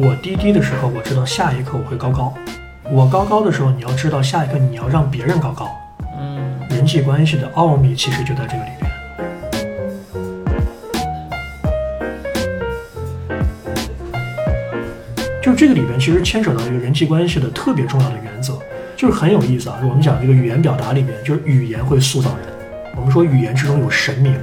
[0.00, 2.32] 我低低的时候，我知道下一刻我会高高；
[2.88, 5.68] 我高高的时候，你要知道下一刻你要让别人高高。
[6.16, 8.88] 嗯，人际关系的奥秘其实就在这个里边。
[15.42, 18.56] 就这个里边，其实牵扯到一个人际关系的特别重要的原则，
[18.96, 19.80] 就是很有意思啊。
[19.82, 22.46] 我们讲这个语言表达里面，就是语言会塑造人。
[22.94, 24.38] 我们说语言之中有神明。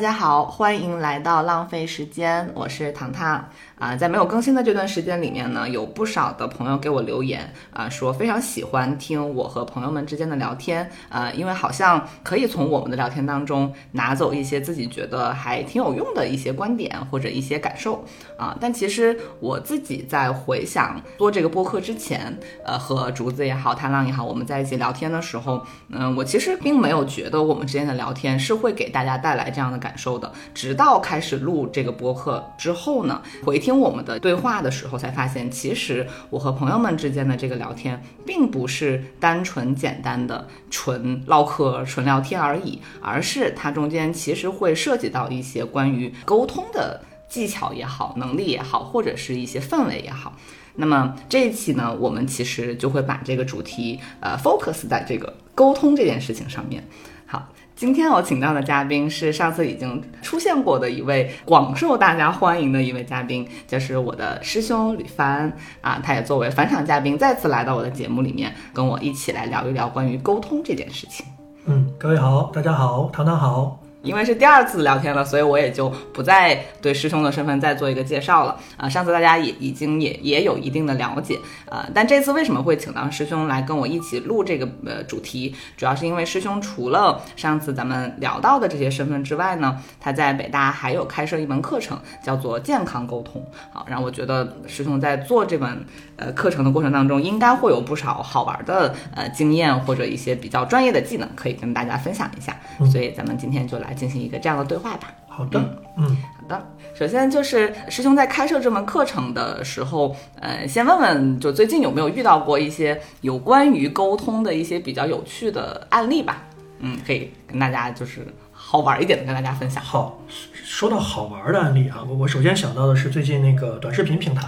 [0.00, 3.46] 大家好，欢迎来到浪费时间，我是糖糖
[3.78, 3.94] 啊。
[3.94, 18.02] 在没有更新的这段时间里面呢，有不少的朋友给我留言啊，说非常喜欢听我和朋友们之间的聊天啊，因为好像可以从我们的聊天当中拿走一些自己觉得还挺有用的一些观点或者一些感受
[18.38, 18.56] 啊。
[18.58, 30.32] 但其实我自己在回想做这个播客之前，呃，和竹子也好，贪浪也好，我们在一起聊天的时候，嗯，我其实并没有觉得我们之间的聊天是会给大家带来这样的感感受的。
[30.54, 50.36] 直到开始录这个播客之后呢，回听我们的对话的时候，才发现其实我和朋友们之间的这个聊天，并不是单纯简单的纯唠嗑、纯聊天而已，而是它中间其实会涉及到一些关于沟通的技巧也好、能力也好，或者是一些氛围也好。
[50.76, 56.86] 那么这一期呢，我们其实就会把这个主题呃 focus 在这个沟通这件事情上面。
[57.26, 57.48] 好，
[57.80, 65.50] 今天我请到的嘉宾是上次已经出现过的一位广受大家欢迎的一位嘉宾，就是我的师兄吕帆
[65.80, 71.24] 啊，他也作为返场嘉宾再次来到我的节目里面，跟我一起来聊一聊关于沟通这件事情。
[71.64, 73.79] 嗯，各位好，大家好，糖糖好。
[74.02, 81.38] 因为是第二次聊天了，所以我也就不再对师兄的身份再做一个介绍了啊、上次大家也已经也也有一定的了解
[81.68, 93.44] 啊、但这次为什么会请到师兄来跟我一起录这个呃主题，主要是因为师兄除了上次咱们聊到的这些身份之外呢，他在北大还有开设一门课程，叫做健康沟通。
[93.72, 95.84] 好，让我觉得师兄在做这门
[96.16, 102.56] 呃课程的过程当中，应该会有不少好玩的呃经验或者一些比较专业的技能可以跟大家分享一下。
[102.90, 105.12] 所以咱们今天就来进行一个这样的对话吧。
[105.28, 105.60] 好的，
[105.96, 116.42] 嗯，好的，首先就是师兄在开设这门课程的时候，呃，先问问，就最近有没有遇到过一些有关于沟通的一些比较有趣的案例吧？
[116.80, 119.82] 嗯，可以跟大家就是好玩一点的跟大家分享。
[119.82, 120.18] 好。
[120.52, 124.46] 说到好玩的案例啊，我我首先想到的是最近那个短视频平台，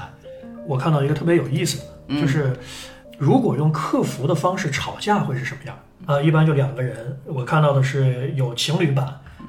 [0.66, 2.56] 我看到一个特别有意思的，就是
[3.18, 5.76] 如果用客服的方式吵架会是什么样？
[6.06, 9.06] 啊、一般就两个人，我看到的是有情侣版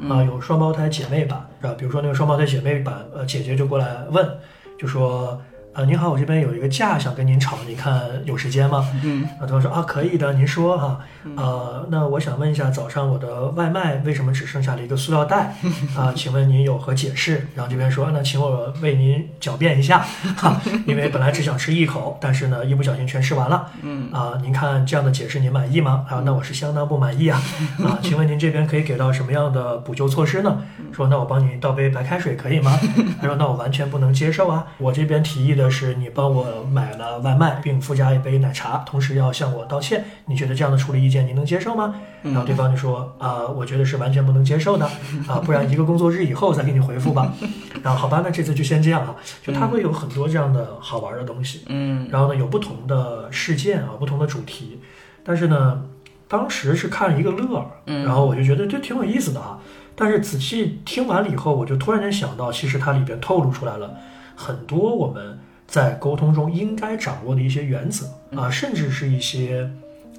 [0.09, 1.73] 啊、有双胞胎姐妹版，是吧？
[1.77, 4.37] 比如说那个双胞胎姐妹版，呃，姐姐就过来问，
[4.77, 5.41] 就说。
[5.75, 8.87] 呃，您好，我这边有一个架想跟您吵，你看有时间吗？
[9.03, 10.99] 嗯，啊，对方说啊，可以的，您说哈。
[11.35, 15.55] 呃，那我想问一下，早上我的外卖为什么只剩下了一个塑料袋？
[15.97, 17.47] 啊，请问您有何解释？
[17.55, 20.05] 然后这边说，那请我为您狡辩一下，
[20.37, 23.71] 哈，因为本来只想吃一口，但是呢，一不小心全吃完了。
[23.81, 26.05] 嗯，啊，您看这样的解释您满意吗？
[26.07, 27.41] 啊，那我是相当不满意啊。
[27.83, 30.61] 啊，请问您这边可以给到什么样的补救措施呢？
[30.91, 32.79] 说那我帮你倒杯白开水可以吗？
[33.19, 40.05] 他说那我完全不能接受啊，我这边提议的是你帮我买了外卖，并附加一杯奶茶，同时要向我道歉。
[40.25, 41.95] 你觉得这样的处理意见您能接受吗？
[42.21, 44.85] 然后对方就说啊、我觉得是完全不能接受的
[45.27, 47.33] 啊，不然一个工作日以后再给你回复吧。
[47.83, 51.63] 然后好吧，那这次就先这样啊，就他会有很多这样的好玩的东西。
[51.67, 54.79] 嗯然后呢，有不同的事件啊，不同的主题，
[55.23, 55.83] 但是呢，
[56.27, 59.59] 当时是看一个乐儿，嗯然后我就觉得这挺有意思的啊。
[59.95, 63.95] 但是仔细听完了以后，我就突然间想到，其实它里边透露出来了
[64.35, 65.37] 很多我们
[65.67, 69.69] 在沟通中应该掌握的一些原则啊，甚至是一些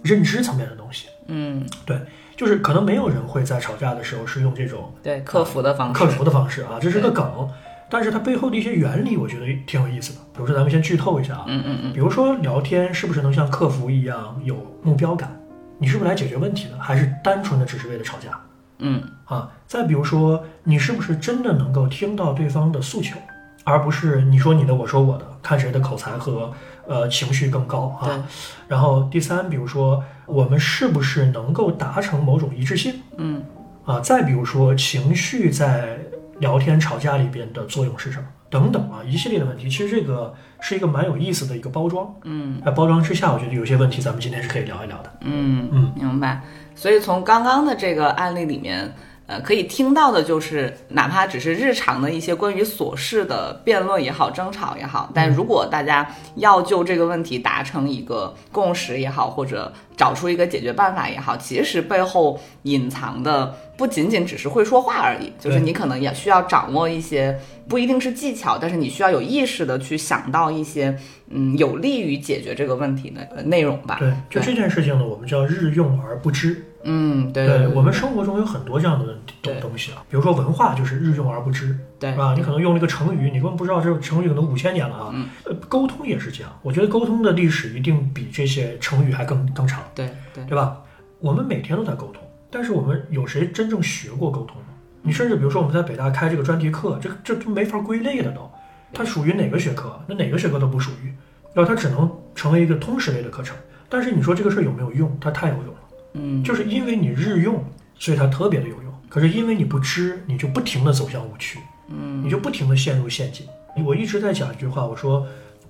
[0.03, 1.07] 认知层面的东西。
[1.27, 1.99] 嗯，对，
[2.37, 5.95] 就是可能没有人会在吵架的时候是用这种对，客服的方式。
[5.95, 7.49] 克服的方式啊，这是个梗，
[7.89, 10.21] 但是它背后的一些原理，我觉得挺有意思的。
[10.33, 15.35] 比如说，咱们先剧透一下啊，嗯嗯嗯比如说聊天是不是能像客服一样有目标感？
[15.79, 18.39] 你是不是来解决问题的，还是单纯的只是为了吵架
[18.79, 19.51] 嗯啊？
[19.67, 23.17] 再比如说，你是不是真的能够听到对方的诉求，
[23.65, 26.51] 而不是你说你的，我说我的，看谁的口才和
[26.89, 28.27] 呃情绪更高啊？
[28.67, 32.95] 然后第三，比如说我们是不是能够达成某种一致性？
[33.19, 33.45] 嗯
[33.85, 35.99] 啊，再比如说情绪在
[36.39, 38.27] 聊天吵架里边的作用是什么？
[38.49, 39.69] 等等啊，一系列的问题。
[39.69, 42.15] 其实这个是一个蛮有意思的一个包装。
[42.23, 45.13] 嗯在包装之下，我觉得有些问题咱们今天是可以聊一聊的。
[45.21, 46.41] 嗯嗯，明白。
[46.75, 48.95] 所以从刚刚的这个案例里面，
[49.27, 56.07] 呃，可以听到的就是，哪怕只是日常的一些关于琐事的辩论也好、争吵也好，但如果大家
[56.37, 70.95] 要就这个问题达成一个共识也好，或者找出一个解决办法也好，其实背后隐藏的不仅仅只是会说话而已，就是你可能也需要掌握一些，不一定是技巧，但是你需要有意识的去想到一些，
[71.31, 73.97] 嗯，有利于解决这个问题的呃内容吧。
[73.99, 76.63] 对，就这件事情呢，我们叫日用而不知。
[76.85, 82.35] 嗯，对对对，我们生活中有很多这样的东东西啊，比如说文化就是日用而不知，对是吧？
[82.37, 85.11] 你可能用了一个成语，你根本不知道这个成语可能五千年了啊。
[85.13, 90.79] 嗯呃，沟通也是这样，我觉得沟通的历史一定比这些成语还更更长，对对对吧？
[91.21, 94.69] 我们每天都在沟通，但是我们有谁真正学过沟通吗？
[95.03, 98.51] 你甚至比如说我们在北大开这个专题课，这这都没法归类的都，
[98.93, 100.01] 它属于哪个学科？
[100.07, 101.13] 那哪个学科都不属于，
[101.53, 103.57] 然后它只能成为一个通识类的课程。
[103.89, 105.17] 但是你说这个事儿有没有用？
[105.21, 105.74] 它太有用了。
[106.15, 107.63] 嗯，就是因为你日用，
[107.99, 108.93] 所以它特别的有用。
[109.09, 113.47] 可是因为你不知，你就不停的走向误区，嗯，你就不停的陷入陷阱。
[113.85, 115.27] 我一直在讲一句话，我说，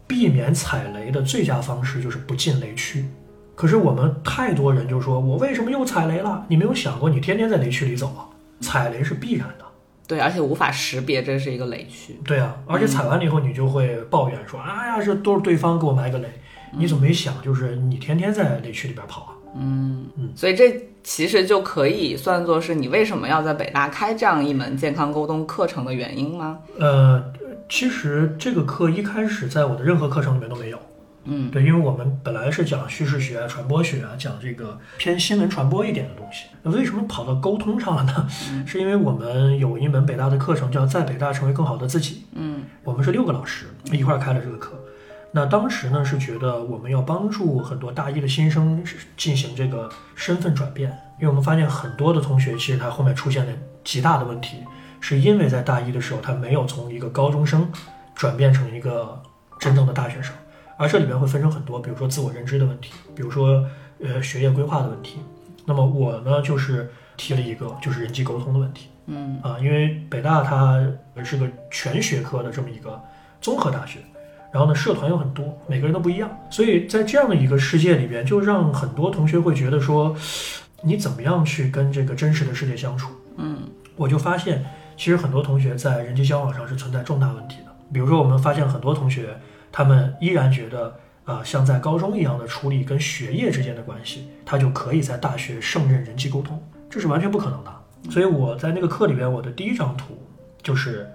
[0.07, 3.05] 避免踩雷的最佳方式就是不进雷区。
[3.55, 6.45] 可是我们太多人就说，我为什么又踩雷了？
[6.49, 8.29] 你没有想过，你天天在雷区里走啊，
[8.61, 9.65] 踩雷是必然的。
[10.07, 12.19] 对，而且无法识别这是一个雷区。
[12.25, 16.29] 对啊，而且踩完了以后，你就会抱怨说，哎呀，这都是对方给我埋个雷。
[16.73, 19.33] 你怎么没想，就是你天天在雷区里边跑啊？
[20.35, 26.59] 所以这其实就可以算作是你为什么要在北大开这样一门健康沟通课程的原因吗？
[26.79, 27.23] 呃，
[27.69, 30.79] 其实这个课一开始在我的任何课程里面都没有。
[31.27, 36.45] 嗯，对，因为我们本来是讲叙事学啊、传播学啊，讲这个偏新闻传播一点的东西。
[36.63, 38.29] 那为什么跑到沟通上了呢？
[38.67, 42.15] 是因为我们有一门北大的课程叫《在北大成为更好的自己》。
[42.35, 44.73] 嗯，我们是六个老师一块儿开了这个课。
[45.37, 48.85] 那当时呢是觉得我们要帮助很多大一的新生
[49.17, 50.89] 进行这个身份转变，
[51.19, 53.53] 因为我们发现很多的同学其实他后面出现了
[53.83, 54.59] 极大的问题，
[55.01, 57.69] 是因为在大一的时候他没有从一个高中生
[58.15, 59.21] 转变成一个
[59.59, 60.33] 真正的大学生，
[60.77, 63.69] 而这里面会分成很多，比如说自我认知的问题，比如说
[64.01, 65.19] 呃学业规划的问题。
[65.67, 70.87] 那么我呢就是提了一个就是人际沟通的问题，嗯啊，因为北大它
[71.25, 73.03] 是个全学科的这么一个
[73.41, 73.99] 综合大学。
[74.55, 80.15] 然后呢，社团又很多，每个人都不一样，所以在这样的一个世界里边，就让很多同学会觉得说，
[80.81, 83.11] 你怎么样去跟这个真实的世界相处？
[83.37, 83.59] 嗯，
[83.97, 84.65] 我就发现，
[84.97, 87.75] 其实很多同学在人际交往上是存在重大问题的。
[87.93, 89.37] 比如说，我们发现很多同学，
[89.73, 97.75] 他们依然觉得，啊、像在高中一样的处理跟学业之间的关系，他就可以在大学胜任人际沟通，这是完全不可能的。
[98.09, 100.17] 所以我在那个课里边，我的第一张图
[100.63, 101.11] 就是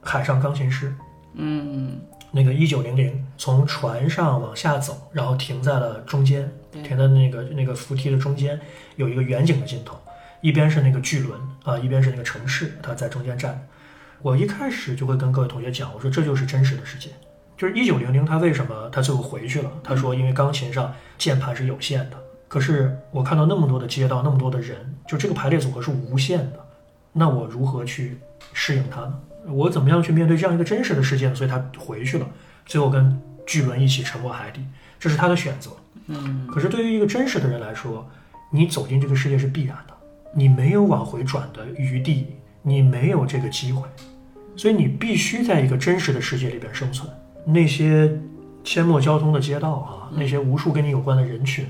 [0.00, 0.94] 海上钢琴师，
[1.34, 1.98] 嗯，
[2.36, 8.60] 那个一九零零从船上往下走，然后停在了中间，停在那个那个扶梯的中间，
[8.96, 9.96] 有一个远景的镜头，
[10.42, 13.60] 一边是那个巨轮啊，一边是那个城市，它在中间站着。
[14.20, 17.08] 我一开始就会跟各位同学讲，我说这就是真实的世界，
[17.56, 19.70] 就是一九零零他为什么他最后回去了？
[19.82, 22.16] 他说因为钢琴上键盘是有限的，
[22.48, 26.60] 可是我看到那么多的街道，那么多的人，就这个排列组合是无限的，
[27.12, 28.18] 那我如何去
[28.52, 29.20] 适应它呢？
[29.48, 31.34] 我怎么样去面对这样一个真实的世界呢？
[31.34, 32.26] 所以他回去了，
[32.64, 34.60] 最后跟巨轮一起沉没海底，
[34.98, 35.70] 这是他的选择。
[36.06, 38.08] 嗯，可是对于一个真实的人来说，
[38.50, 39.94] 你走进这个世界是必然的，
[40.34, 42.26] 你没有往回转的余地，
[42.62, 43.86] 你没有这个机会，
[44.56, 47.08] 所以你必须在一个真实的世界里边生存。
[47.44, 48.08] 那些
[48.64, 51.66] 阡陌交通的街道啊，那些无数跟你有关的人群，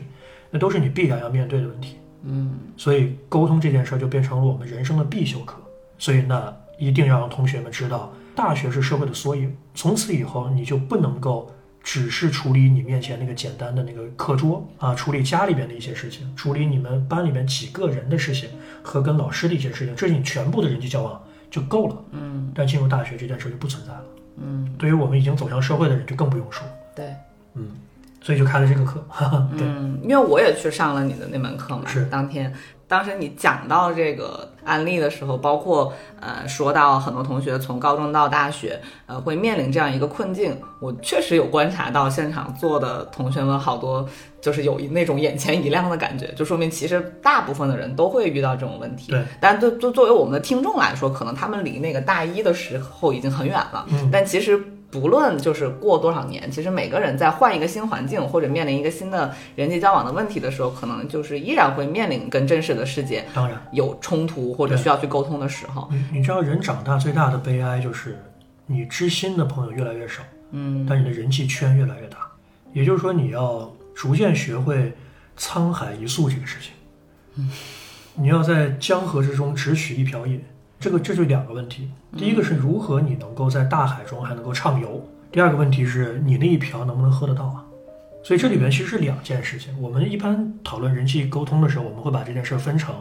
[0.50, 1.96] 那都是你必然要面对的问题。
[2.22, 5.58] 嗯，所以沟通这件事儿就变成了我们人生的必修课。
[5.98, 9.56] 所以那一定要让同学们知道，大学是社会的缩影。
[9.74, 11.50] 从此以后，你就不能够
[11.82, 18.50] 只是处理你面前那个简单的那个课桌啊，处理家里边的一些事情，处理你们班里面几个人的事情
[18.82, 22.04] 和跟老师的一些事情，这是你全部的人际交往就够了。
[22.12, 24.04] 嗯，但进入大学这件事就不存在了。
[24.38, 26.66] 嗯，对于我们已经走向社会的人就更不用说。
[26.94, 27.14] 对。
[27.54, 27.70] 嗯，
[28.20, 29.02] 所以就开了这个课。
[29.08, 32.52] 哈哈，对，嗯，因为我也去上了你的那门课嘛，是当天，
[32.88, 44.08] 当时你讲到这个案例的时候，包括呃说到很多同学从高中到大学，呃会面临这样一个困境，我确实有观察到现场坐的同学们好多
[44.40, 49.10] 就是有一那种眼前一亮的感觉，就说明其实大部分的人都会遇到这种问题。
[49.10, 54.62] 对，但对作作为我们的听众来说，可能他们离那个大一的时候已经很远了，嗯但其实。
[55.00, 63.60] 不论就是过多少年，其实每个人在换一个新环境或者面临一个新的人际交往的问题的时候，可能就是依然会面临跟真实的世界当然。
[63.72, 65.88] 有冲突或者需要去沟通的时候。
[65.90, 68.18] 你你知道，人长大最大的悲哀就是
[68.66, 70.22] 你知心的朋友越来越少，
[70.52, 72.18] 嗯但你的人际圈越来越大。
[72.72, 74.92] 也就是说，你要逐渐学会
[75.38, 76.72] 沧海一粟这个事情。
[77.36, 77.50] 嗯
[78.18, 80.42] 你要在江河之中只取一瓢饮，
[80.78, 81.90] 这个这就两个问题。
[82.16, 87.64] 第一个是如何你能够在大海中还能够畅游，第二个问题是你那一瓢能不能喝得到啊？
[88.22, 89.72] 所以这里边其实是两件事情。
[89.80, 92.94] 我们一般讨论人际沟通的时候，我们会把这件事儿分成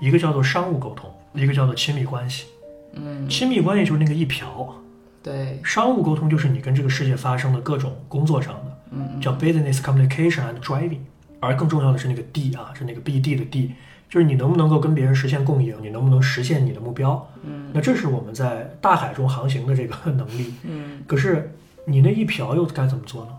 [0.00, 2.46] 一个叫做商务沟通，一个叫做亲密关系。
[2.94, 4.74] 嗯，亲密关系就是那个一瓢，
[5.22, 10.98] 对，商务沟通就是你跟这个世界发生的各种工作上的，嗯，叫 business communication and driving。
[11.40, 13.74] 而更重要的是那个 D 啊，是那个 BD 的 D，
[14.14, 17.28] 就是你能不能够跟别人实现共赢，你能不能实现你的目标。
[17.42, 20.54] 嗯，那这是我们在大海中航行的这个能力。
[20.62, 21.52] 嗯可是
[21.84, 23.32] 你那一瓢又该怎么做呢？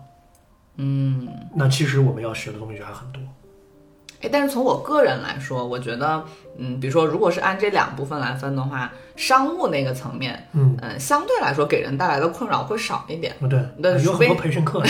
[0.76, 1.26] 嗯。
[1.54, 3.22] 那其实我们要学的东西就还很多。
[4.22, 6.24] 哎，但是从我个人来说，我觉得，
[6.58, 13.34] 嗯，比如说，如果是按这两部分来分的话，商务那个层面，嗯，嗯，相对来说给人带来的困扰会少一点。
[13.40, 14.82] 不对，对有很多培训课，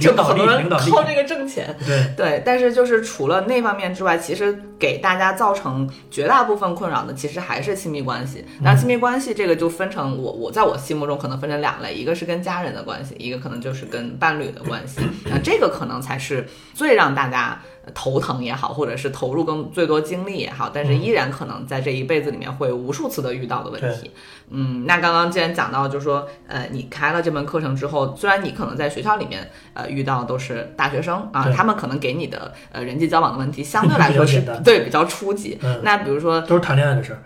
[0.00, 1.76] 就领导力，很多人靠这个挣钱。
[1.86, 8.44] 对，对，但是就是除了那方面之外，其实给大家造成绝大部分困扰的，其实还是亲密关系。
[8.60, 15.00] 那亲密关系这个就分成我我在我心目中可能分成两类，一个是跟家人的关系，一个可能就是跟伴侣的关系。
[15.24, 17.60] 那这个可能才是最让大家
[17.94, 24.10] 头疼也好，或者是投入更最多精力也好，但是依然可能在这一辈子里面会无数次的遇到的问题。
[24.54, 35.58] 嗯，那刚刚既然讲到，就是说，呃，你开了这门课程之后，虽然你可能在学校里面，呃，遇到都是大学生啊，他们可能给你的呃人际交往的问题相对来说是比较简单对比较初级。
[35.62, 37.22] 嗯那比如说，都是谈恋爱的事儿。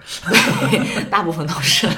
[1.10, 1.88] 大部分都是，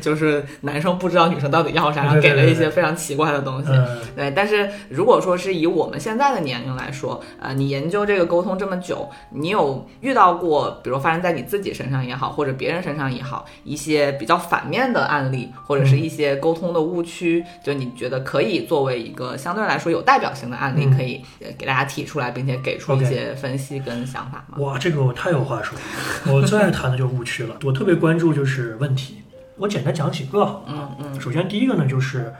[0.00, 3.68] 就是男生不知道女生到底要啥，然后给了一些非常奇怪的东西。
[3.70, 24.58] 嗯，对，但是如果说是以我们现在的年龄来说，呃，你研究这个沟通这么久，你有遇到过，比如发生在你自己身上也好，或者别人身上也好，一些比较反面的案例，或者是一些沟通的误区，就你觉得可以作为一个相对来说有代表性的案例，嗯可以呃给大家提出来，并且给出一些分析跟想法吗？
[24.58, 26.34] 哇，这个我太有话说了。
[26.34, 27.56] 我最爱谈的就是误区了。
[27.64, 29.22] 我特别关注就是问题。
[29.56, 30.62] 我简单讲几个。
[30.66, 32.32] 嗯嗯首先第一个呢，就是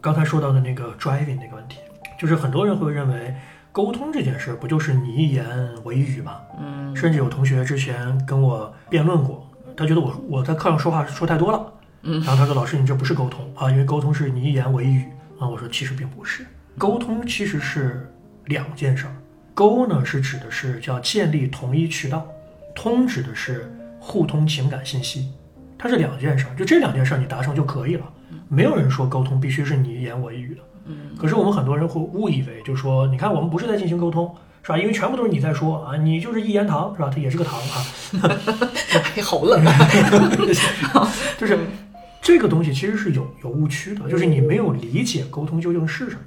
[0.00, 1.78] 刚才说到的那个 driving 那个问题，
[2.18, 3.34] 就是很多人会认为
[3.76, 5.46] 沟通这件事儿不就是你一言
[5.84, 6.40] 我一语吗？
[6.58, 15.04] 嗯甚至有同学之前跟我辩论过，他觉得我我在课上说话说太多了，嗯然后他说老师你这不是沟通啊，因为沟通是你一言我一语
[15.38, 15.46] 啊。
[15.46, 16.46] 我说其实并不是，
[16.78, 18.10] 沟通其实是
[18.46, 19.12] 两件事儿。
[19.52, 22.26] 沟呢是指的是叫建立同一渠道，
[22.74, 25.30] 通指的是互通情感信息，
[25.76, 28.10] 它是两件事儿，就这两件事儿你达成就可以了。
[28.48, 30.62] 没有人说沟通必须是你一言我一语的。
[30.88, 34.78] 嗯可是我们很多人会误以为，就是说你看我们不是在进行沟通，是吧？
[34.78, 37.10] 因为全部都是你在说啊，你就是一言堂，是吧？
[37.12, 37.84] 它也是个堂啊，
[39.16, 39.88] 哎，好冷啊！
[41.38, 41.58] 就是
[42.20, 46.20] 这个东西其实是有有误区的，就是你没有理解沟通究竟是什么。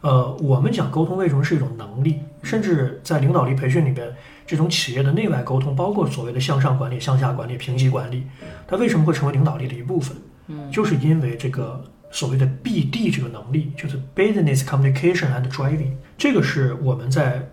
[0.00, 4.08] 呃，我们讲沟通为什么是一种能力，甚至在领导力培训里边，
[4.46, 8.24] 这种企业的内外沟通，包括所谓的向上管理、向下管理、评级管理，
[8.66, 10.16] 它为什么会成为领导力的一部分？
[10.46, 17.48] 嗯，就是因为这个所谓的 BD 这个能力，就是 Business Communication and Driving，这个是我们在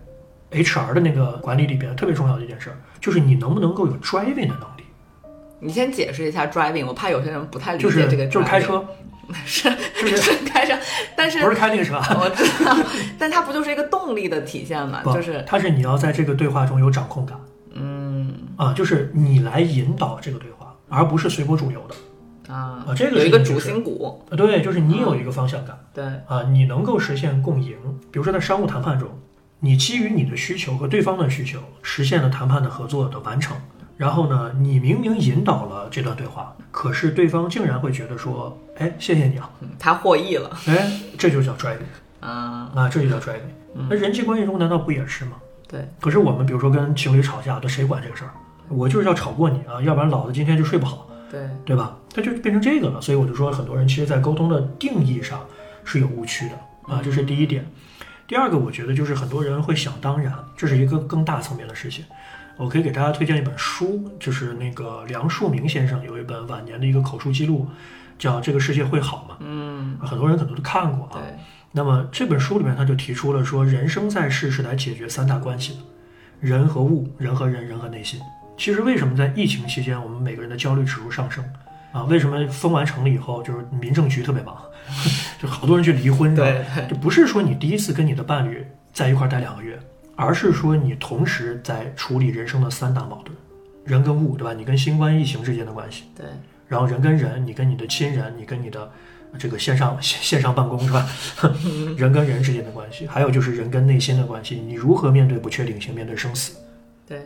[0.50, 4.84] HR 的那个管理里边特别重要的一件事儿，就是你能不能够有 driving 的能力，
[5.60, 8.30] 你先解释一下 driving，我怕有些人不太理解这个 driving。
[8.30, 8.84] 就是开车，
[9.44, 9.68] 是
[10.00, 10.74] 就是是开车，
[11.16, 12.76] 但是不是开那个车，我知道，
[13.18, 15.00] 但它不就是一个动力的体现嘛？
[15.02, 17.38] 不就是它是你要在这个对话中有掌控感。
[17.74, 18.32] 嗯。
[18.56, 21.94] 啊，就是你来引导这个对话，而不是随波逐流的
[22.48, 27.76] 啊啊这个有一个主心骨，啊，对，就是你有一个方向感对，啊，你能够实现共赢。
[28.10, 29.08] 比如说在商务谈判中，
[29.60, 33.56] 你基于你的需求和对方的需求，实现了谈判的合作的完成。
[33.96, 41.78] 然后呢，你明明引导了这段对话，可是对方竟然会觉得说，哎，谢谢你啊，嗯他获益了，哎，这就叫 driving
[42.20, 43.86] 啊，啊，这就叫 driving。
[43.88, 45.32] 那人际关系中难道不也是吗？
[45.66, 48.30] 对，可是我们比如说跟情侣吵架，都谁管这个事儿？
[48.68, 51.96] 我就是要吵过你啊，要不然老子今天就睡不好，对，对吧？
[52.16, 52.98] 它就变成这个了。
[53.00, 55.44] 所以我就说，很多人其实，在沟通的定义上
[55.84, 56.54] 是有误区的
[56.94, 57.66] 啊，这是第一点。
[58.26, 62.04] 第二个，我觉得就是很多人会想当然，这是一个更大层面的事情。
[62.56, 67.68] 我可以给大家推荐一本书，就是那个梁漱溟先生有一本晚年的一个口述记录，
[68.18, 69.34] 叫《这个世界会好吗》。
[69.40, 71.20] 嗯，很多人可能都看过啊。
[71.72, 75.78] 那么这本书里面他就提出了说，人生在世是来解决三大关系的：
[76.40, 78.18] 人和物、人和人、人和内心。
[78.56, 81.44] 其实为什么在疫情期间我们每个人的焦虑指数上升
[81.96, 82.04] 啊？
[82.04, 84.56] 为什么封完城了以后就是民政局特别忙，
[85.40, 86.48] 就好多人去离婚，是吧？
[86.88, 89.78] 就不是说你第一次跟你的伴侣在一块儿待两个月，
[90.14, 93.36] 而是说你同时在处理人生的三大矛盾：
[93.84, 94.52] 人跟物，对吧？
[94.52, 96.26] 你跟新冠疫情之间的关系，对，
[96.68, 98.90] 然后人跟人，你跟你的亲人，你跟你的
[99.38, 101.08] 这个线上线 线上办公是吧？
[101.96, 106.56] 人跟人之间的关系，还有就是人跟内心的关系，你如何面对不确定性，面对生死？
[107.06, 107.20] 对，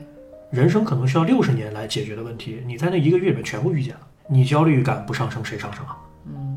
[0.50, 4.00] 人生可能需要六十年来解决的问题，你在那一个月里面全部遇见了，
[4.32, 5.98] 你焦虑感不上升，谁上升啊？
[6.26, 6.56] 嗯，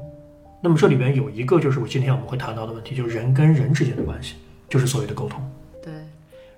[0.61, 4.35] 那么这里边有一个就是我今天我们会谈到的问题，就是人跟人之间的关系，
[4.69, 5.41] 就是所谓的沟通。
[5.81, 5.91] 对，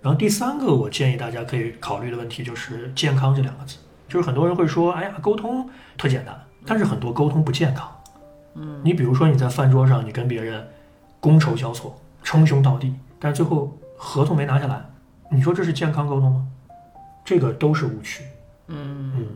[0.01, 3.77] 然后第三个我建议大家可以考虑的问题就是健康这两个字，
[4.10, 7.89] 就是很多人会说，哎呀，沟通特简单，但是很多沟通不健康。
[8.55, 10.67] 嗯，你比如说你在饭桌上，你跟别人
[11.22, 14.84] 觥筹交错、称兄道弟，但是最后合同没拿下来，
[15.31, 16.45] 你说这是健康沟通吗？
[17.24, 18.24] 这个都是误区。
[18.67, 19.27] 嗯嗯，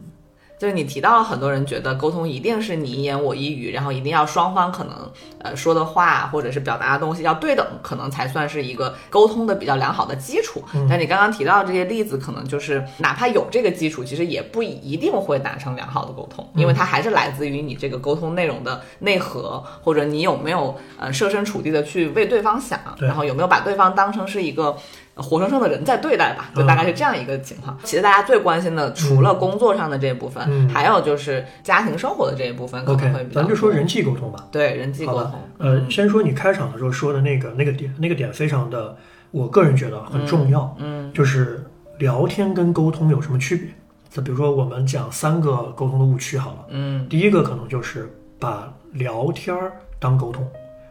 [0.59, 5.11] 就是你提到了很多人觉得沟通一定是你一言我一语，然后一定要双方可能
[5.41, 10.61] 呃说的话或者是表达的东西要对等，可能才算是一个沟通的比较良好的基础。
[10.89, 24.75] 但你刚刚提到的这些例子，可能就是哪怕有这个基础，其实也不一定会达成良好的沟通，因为它还是来自于你这个沟通内容的内核，或者你有没有呃设身处地的去为对方想，然后有没有把对方当成是一个。
[25.21, 27.77] 活生生的人在对待吧，就大概是这样一个情况。
[27.83, 34.47] 其实大家最关心的，除了工作上的这一部分，嗯还有就是家庭生活的这一部分，可能会 OK，比较咱就说人际沟通吧。
[34.51, 38.95] 对人际沟通，，呃，先说你开场的时候说的那个那个点，那个点非常的，
[39.31, 40.75] 我个人觉得很重要。
[40.79, 41.63] 嗯就是
[41.97, 43.67] 聊天跟沟通有什么区别？
[44.09, 46.65] 就比如说我们讲三个沟通的误区好了。
[46.69, 50.47] 嗯第一个可能就是把聊天儿当沟通。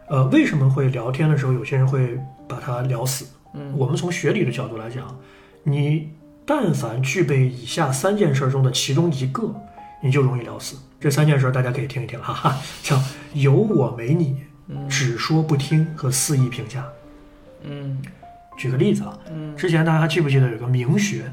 [0.07, 2.17] 呃，为什么会聊天的时候有些人会
[2.47, 3.25] 把它聊死？
[3.53, 5.19] 嗯，我们从学理的角度来讲，
[5.63, 6.09] 你
[6.45, 9.53] 但凡具备以下三件事中的其中一个，
[10.01, 10.77] 你就容易聊死。
[10.99, 13.01] 这三件事大家可以听一听，哈哈，叫
[13.33, 14.35] 有我没你，
[14.89, 16.85] 只说不听和肆意评价。
[17.63, 18.01] 嗯
[18.57, 21.31] 举个例子啊，嗯，之前大家记不记得有个名学，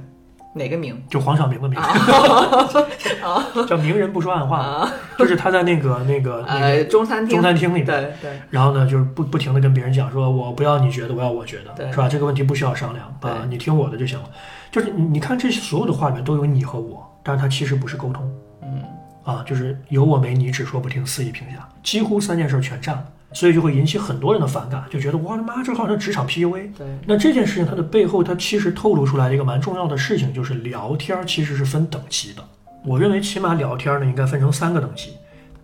[0.56, 1.00] 哪个名？
[1.08, 1.78] 就黄晓明的名，
[3.68, 11.92] 叫明人不说暗话，啊，就是他在那个那个那呃，个中餐厅，中餐厅里面，对对，然后呢，就是不不停的跟别人讲说，我不要你觉得，我要我觉得，对。
[11.92, 12.08] 是吧？
[12.08, 14.25] 这个问题不需要商量啊，你听我的就行了。
[14.70, 18.28] 就是你你看这些所有的话里面都有你和我，但是它其实不是沟通
[18.62, 18.82] 嗯。
[19.25, 23.04] 啊，就是有我没你，只说不听，肆意评价，几乎三件事全占了，
[23.36, 26.70] 所以就会引起很多人的反感，就觉得我的妈这好像职场 PUA。
[26.72, 32.42] 对，那这件事情它的背后，它其实透露出来的一个蛮重要的事情，就是聊天儿其实是分等级的。
[32.82, 35.10] 我认为起码聊天儿呢应该分成三个等级，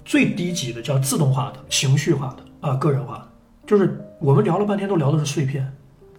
[0.05, 3.29] 最低级的叫自动化的、情绪化的啊、个人化的，
[3.67, 5.67] 就是我们聊了半天都聊的是碎片。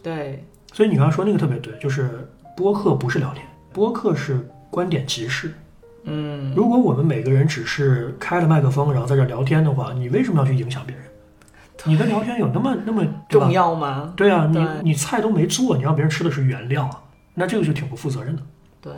[0.02, 5.54] 对，所以你刚刚说那个特别对，就是播客不是聊天，播客是观点集市。
[6.06, 11.06] 嗯如果我们每个人只是开了麦克风，然后在这儿聊天的话，你为什么要去影响别人？
[11.86, 14.14] 你的聊天有那么那么重要吗？
[14.16, 17.02] 对啊，你对你菜都没做，你让别人吃的是原料啊，
[17.34, 18.42] 那这个就挺不负责任的，
[18.82, 18.94] 对，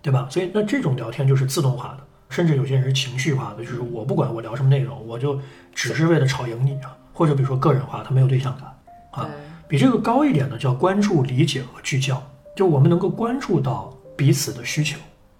[0.00, 0.26] 对吧？
[0.30, 5.38] 所以那这种聊天就是自动化的，甚至有些人是情绪化的，就是我不管我聊什么内容，我就
[5.74, 9.28] 只是为了吵赢你啊，或者比如说个人化，他没有对象感啊。
[9.68, 12.22] 比这个高一点的叫关注、理解和聚焦，
[12.54, 14.98] 就我们能够关注到彼此的需求，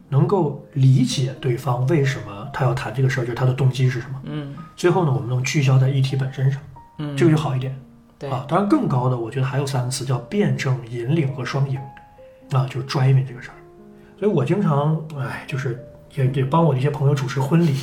[0.08, 4.18] 能够理解对方为什么他要谈这个事儿，就是他的动机是什么。
[4.24, 6.58] 嗯最后呢，我们能聚焦在议题本身上，
[6.98, 7.78] 嗯，这个就好一点。
[8.18, 11.78] 对，啊，当然更高的，我觉得还有三个词叫辩证、引领和双赢，
[12.50, 13.56] 啊，就是 driving 这个事儿。
[14.18, 17.74] 所以我经常，哎，就是也也帮我的一些朋友主持婚礼，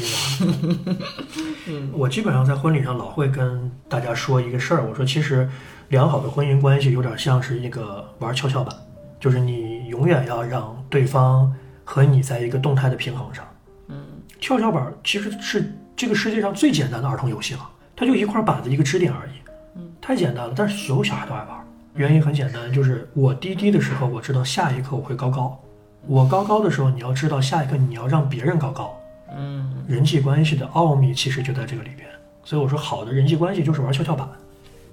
[1.92, 5.50] 我基本上在婚礼上老会跟大家说一个事儿，我说其实
[5.90, 8.74] 良好的婚姻关系有点像是一个玩跷跷板，
[9.20, 13.46] 就是你永远要让对方和你在一个动态的平衡上。
[13.88, 13.98] 嗯。
[14.40, 17.70] 跷跷板其实是这个世界上最简单的儿童游戏了，
[18.00, 19.32] 它就一块板子一个支点而已，
[19.76, 20.54] 嗯，太简单了。
[20.56, 21.50] 但是所有小孩都爱玩，
[21.96, 25.60] 原因很简单，就是我低低的时候，我知道下一刻我会高高；
[26.08, 28.96] 我高高的时候，你要知道下一刻你要让别人高高。
[29.38, 32.08] 嗯人际关系的奥秘其实就在这个里边。
[32.46, 34.28] 所以我说，好的人际关系就是玩跷跷板。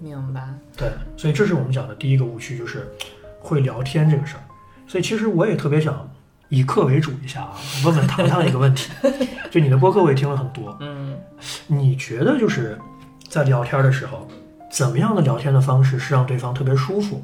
[0.01, 0.43] 明白，
[0.77, 2.87] 对，所以这是我们讲的第一个误区，就是
[3.41, 4.43] 会聊天这个事儿。
[4.87, 6.07] 所以其实我也特别想
[6.51, 8.91] 以客为主一下啊，问问糖糖一个问题，
[9.51, 11.17] 就你的播客我也听了很多，嗯
[11.67, 12.79] 你觉得就是
[13.29, 14.27] 在聊天的时候，
[14.71, 17.23] 怎么样的聊天的方式是让对方特别舒服，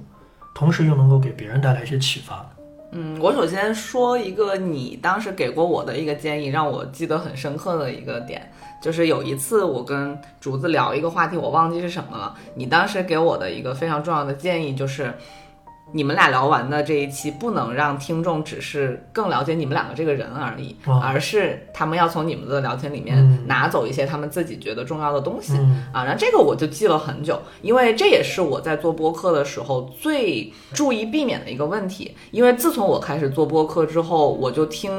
[0.54, 2.48] 同时又能够给别人带来一些启发？
[2.94, 12.34] 嗯，我首先说一个你当时给过我的一个建议，让我记得很深刻的一个点，就是有一次我跟竹子聊一个话题，我忘记是什么了。
[12.54, 15.14] 你当时给我的一个非常重要的建议就是，
[15.92, 25.52] 你们俩聊完的这一期不能让听众只是更了解你们两个这个人而已，哇而是他们要从你们的聊天里面嗯拿走一些他们自己觉得重要的东西。
[25.58, 32.16] 嗯啊，然后这个我就记了很久，因为这也是我在做播客的时候最注意避免的一个问题。
[32.30, 34.90] 因为自从我开始做播客之后，我就听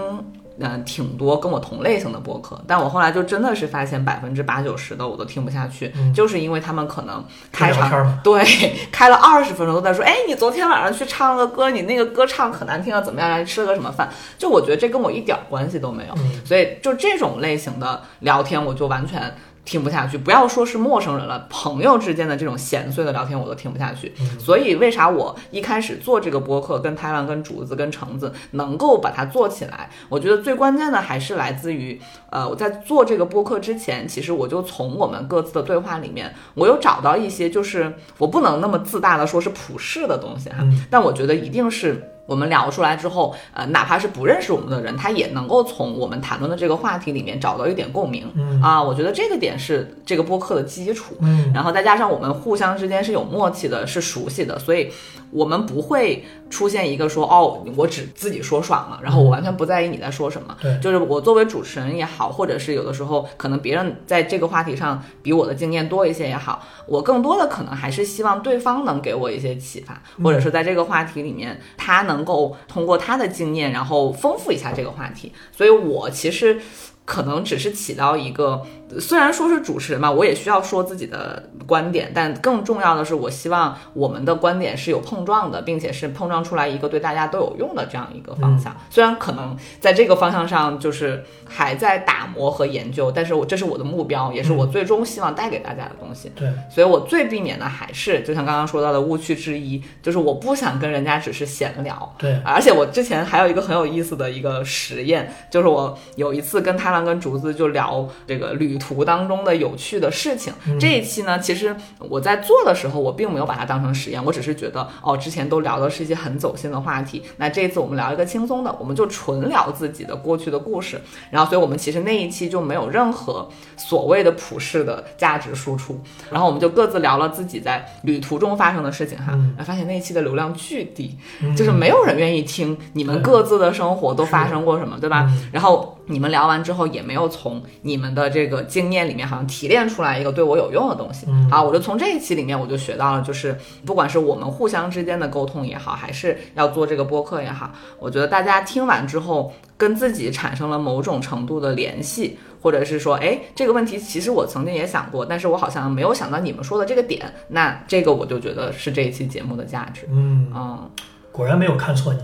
[0.60, 8.44] 嗯，挺多跟我同类型的播客，但我后来就真的是发现百分之八九十的我都听不下去，就是因为他们可能开场对
[8.92, 13.30] 开了二十分钟都在说，哎，你昨天晚上去唱了个歌，你那个歌唱可难听了，怎么样？
[13.30, 14.08] 来吃了个什么饭？
[14.38, 16.14] 就我觉得这跟我一点关系都没有，
[16.46, 19.36] 所以就这种类型的聊天，我就完全。
[19.66, 24.14] 听不下去，不要说是陌生人了，朋友之间的这种闲碎的聊天我都听不下去。
[24.38, 29.90] 所以为啥我一开始做这个播客，跟台湾、跟竹子、跟橙子能够把它做起来？
[30.10, 32.00] 我觉得最关键的还是来自于，
[32.30, 40.58] 呃，我在做这个播客之前，其实我就从我们各自的对话里面，我有找到一些，就是我不能那么自大的说是普世的东西哈，
[40.90, 42.10] 但我觉得一定是。
[42.26, 48.32] 我们聊出来之后，呃，哪怕是不认识我们的人，他也能够从我们谈论的这个话题里面找到一点共鸣。
[48.36, 51.16] 嗯啊，我觉得这个点是这个播客的基础。
[51.20, 54.90] 嗯，然后再加上我们互相之间是有默契的，是熟悉的，所以
[55.32, 60.56] 我们不会出现一个说哦，我只自己说爽了，然后我完全不在意你在说什么。
[60.62, 72.94] 对，就是我作为主持人也好，或者是有的时候可能别人在这个话题上比我的经验多一些也好，我更多的可能还是希望对方能给我一些启发，或者是在这个话题里面他能够通过。
[72.96, 76.62] 他的经验，然后丰富一下这个话题，所以我其实
[77.06, 78.62] 可能只是起到一个。
[79.00, 88.76] 虽然说是主持人嘛，我也需要说自己的观点，但更重要的是，我希望我们的观点是有碰撞的，并且是碰撞出来一个对大家都有用的这样一个方向。
[88.90, 96.32] 虽然可能在这个方向上就是还在打磨和研究，但是我这是我的目标，也是我最终希望带给大家的东西。
[96.36, 102.16] 对，所以我最避免的还是就像刚刚说到的误区之一，就是我不想跟人家只是闲聊。
[102.20, 108.78] 对，而且我之前还有一个很有意思的一个实验，就是我有一次跟太郎跟竹子就聊这个旅。
[108.84, 121.00] 图当中的有趣的事情，这一期呢，其实我在做的时候，我并没有把它当成实验，我只是觉得，哦，之前都聊的是一些很走心的话题，那这一次我们聊一个轻松的，我们就纯聊自己的过去的故事，
[121.32, 131.16] 然后，所以我们其实那一期就没有任何所谓的普世的价值输出，然后我们就各自聊了自己在旅途中发生的事情，哈，发现那一期的流量巨低，
[131.56, 135.32] 就是没有人愿意听你们各自的生活都发生过什么，对吧？
[135.54, 138.64] 然后你们聊完之后，也没有从你们的这个。
[138.74, 143.56] 经验里面好像提炼出来一个对我有用的东西，好，我就从这一期里面我就学到了，就是
[143.86, 160.52] 不管是我们互相之间的沟通也好，还是要做这个播客也好，我觉得大家听完之后跟自己产生了某种程度的联系，或者是说，哎，这个问题其实我曾经也想过，但是我好像没有想到你们说的这个点，那这个我就觉得是这一期节目的价值，嗯。
[160.56, 160.90] 嗯。
[161.34, 162.20] 果然没有看错你，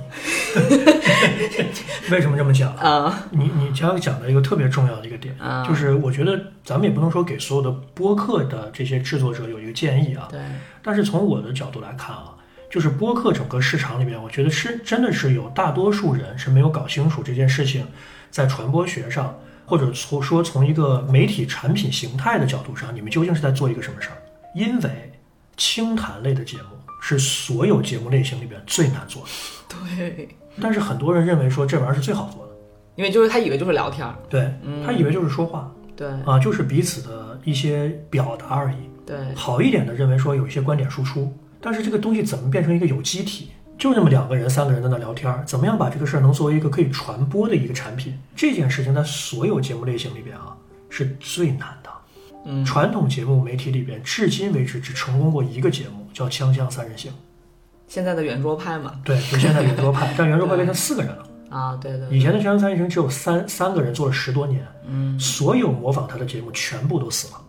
[2.11, 3.23] 为什么这么讲啊？
[3.31, 5.35] 你你将讲的一个特别重要的一个点，
[5.67, 10.27] 就是我觉得咱们也不能说给所有的播客的这些制作者有一个建议啊。
[10.29, 10.39] 对。
[10.83, 12.35] 但是从我的角度来看啊，
[12.69, 17.87] 就是播客整个市场里面，我觉得是真的是有大多数人是没有搞清楚这件事情，
[18.29, 24.17] 在传播学上，或者从说从一个媒体产品形态的角度上，你们究竟是在做一个什么事儿？
[24.53, 25.11] 因为
[25.57, 26.78] 清谈类的节目。
[26.99, 30.29] 是所有节目类型里边最难做的， 对。
[30.61, 32.51] 但是很多人认为说这玩意儿是最好做的，
[32.95, 34.53] 因为就是他以为就是聊天儿，对
[34.85, 38.75] 他以为就是说话，对啊，就是彼此的一些表达而已。
[39.05, 43.51] 对，好一点的认为说有一些观点输出，但是这个东西怎么变成一个有机体？
[43.77, 48.19] 就那么两个人、三个人在那聊天儿，怎么样把这个事儿能作为一个可以传播的一个产品？
[48.35, 50.53] 这件事情在所有节目类型里边啊
[50.89, 51.89] 是最难的。
[52.45, 57.11] 嗯，传统节目媒体里边，至今为止只成功过一个节目，叫《锵锵三人行》。
[57.87, 58.93] 现在的圆桌派嘛？
[59.03, 61.27] 对，就现在圆桌派， 但圆桌派变成四个人了。
[61.49, 62.07] 啊，对对。
[62.15, 67.41] 以前的《锵锵三人行》只有三三个人做了十多年，嗯，所有模仿他的节目全部都死了。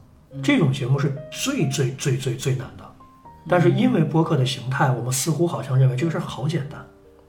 [0.42, 2.84] 这种节目是最最最最最难的。
[3.48, 6.84] 但是因为播客的形态，我们似乎好像认为这个事儿好简单。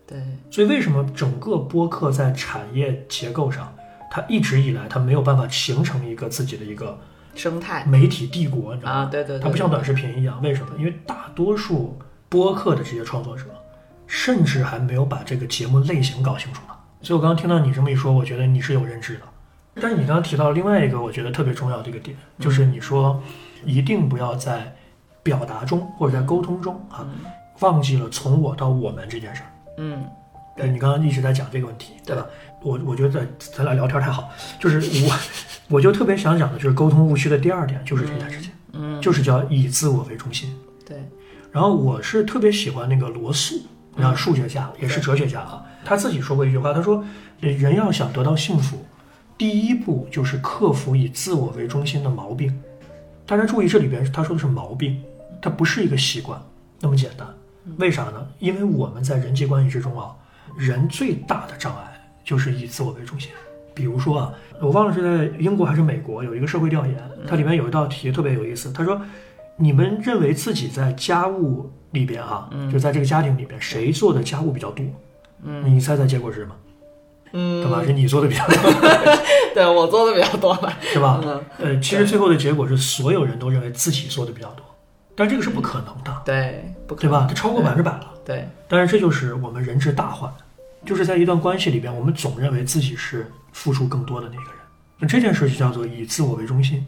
[0.08, 0.21] 对。
[0.50, 3.74] 所以为什么整个播客在产业结构上，
[4.10, 6.97] 它一直以来它没有办法形成一个自己的一个。
[7.36, 9.00] 生态媒体帝国，你知道吗？
[9.00, 10.76] 啊，对对，它不像短视频一样，为什么？
[10.78, 11.98] 因为大多数
[12.30, 13.46] 播客的这些创作者，
[14.08, 16.74] 甚至还没有把这个节目类型搞清楚呢。
[17.02, 19.22] 所以我刚刚听到你这么一说，我觉得你是有认知的。
[19.76, 23.22] 但是你刚刚提到另外一个我觉得特别重要的一个点，就是你说
[23.63, 24.76] 一定不要在
[25.24, 27.08] 表达中或者在沟通中啊，
[27.62, 29.50] 忘记了从我到我们这件事儿。
[29.78, 30.04] 嗯，
[30.58, 32.26] 对你刚刚一直在讲这个问题，对吧？
[32.62, 35.15] 我我觉得咱俩聊天太好，就是我。
[35.67, 40.54] 我就特别想讲的就是沟通误区的第二点，就是这件事情，嗯，就是叫以自我为中心。
[40.86, 40.97] 对。
[41.50, 43.56] 然后我是特别喜欢那个罗素，
[43.95, 47.02] 啊数学家也是哲学家啊，他自己说过一句话，他说
[47.39, 48.86] 人要想得到幸福，
[49.38, 52.54] 第一步就是克服以自我为中心的毛病。
[53.26, 55.02] 大家注意，这里边他说的是毛病，
[55.41, 56.38] 它不是一个习惯
[56.82, 57.26] 那么简单。
[57.78, 58.28] 为啥呢？
[58.39, 60.13] 因为我们在人际关系之中啊，
[60.58, 61.90] 人最大的障碍
[62.24, 63.32] 就是以自我为中心。
[63.74, 66.96] 比如说啊，我忘了是在英国还是美国有一个社会调研，
[67.28, 68.72] 它里面有一道题特别有意思。
[68.74, 69.02] 他说，
[69.56, 74.86] 你们认为自己在家务里边哈、就在这个家庭里边，谁做的家务比较多？
[75.44, 76.56] 嗯，你猜猜结果是什么？
[77.34, 77.82] 嗯，对吧？
[77.86, 78.56] 是你做的比较多，
[79.56, 80.78] 对我做的比较多吧。
[80.82, 81.22] 是吧？
[81.24, 84.66] 嗯，呃，其实最后的结果是所有人都认为自己做的比较多，
[85.16, 87.26] 但这个是不可能的，对，不可对吧？
[87.28, 88.12] 它超过百分之百了。
[88.26, 90.30] 对，但是这就是我们人之大患，
[90.86, 94.62] 就是在一段关系里边，我们总认为自己是付出更多的那个人。
[94.98, 96.86] 那这件事就叫做以自我为中心。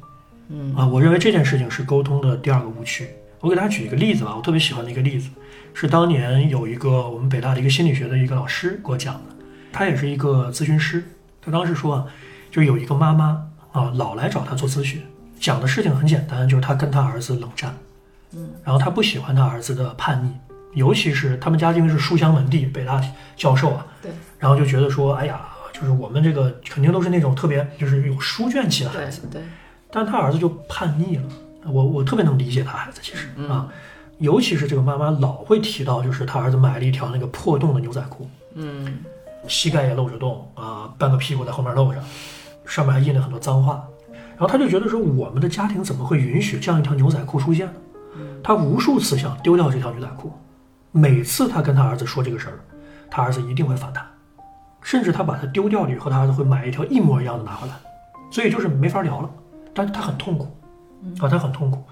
[0.50, 3.08] 嗯啊，我认为这件事情是沟通的第二个误区。
[3.40, 5.30] 我给大家举一个例子吧，我特别喜欢的一个例子，
[5.74, 9.36] 是当年有一个我们北大的一个心理学的一个老师给我讲的，
[9.72, 11.04] 他也是一个咨询师。
[11.42, 12.06] 他当时说啊，
[12.52, 15.02] 就是有一个妈妈啊，老来找他做咨询，
[15.40, 17.76] 讲的事情很简单，就是他跟他儿子冷战，
[18.34, 20.32] 嗯，然后他不喜欢他儿子的叛逆，
[20.74, 23.02] 尤其是他们家因为是书香门第，北大
[23.36, 29.48] 教授啊，对，然后就觉得说，哎呀，就是我们这个肯定都是那种特别就是有书卷气的孩子，对，对，
[29.92, 31.24] 但他儿子就叛逆了。
[31.66, 33.68] 我我特别能理解他孩子，其实啊，
[34.18, 39.00] 尤其是这个妈妈老会提到，就是他儿子买了一条那个破洞的牛仔裤，嗯。
[39.46, 42.02] 膝盖也露着洞啊，半个屁股在后面露着，
[42.66, 43.84] 上面还印了很多脏话。
[44.10, 47.74] 然后他就觉得说，我们的家庭怎么会允许这样一条牛仔裤出现呢？
[48.42, 50.32] 他无数次想丢掉这条牛仔裤，
[50.96, 52.60] 每次他跟他儿子说这个事儿，
[53.10, 54.06] 他儿子一定会反弹，
[54.84, 57.74] 甚至他把它丢掉了以后，他儿子会买一条一模一样的拿回来，
[58.32, 59.30] 所以就是没法聊了。
[59.74, 60.56] 但是他很痛苦，
[61.20, 61.84] 啊，他很痛苦，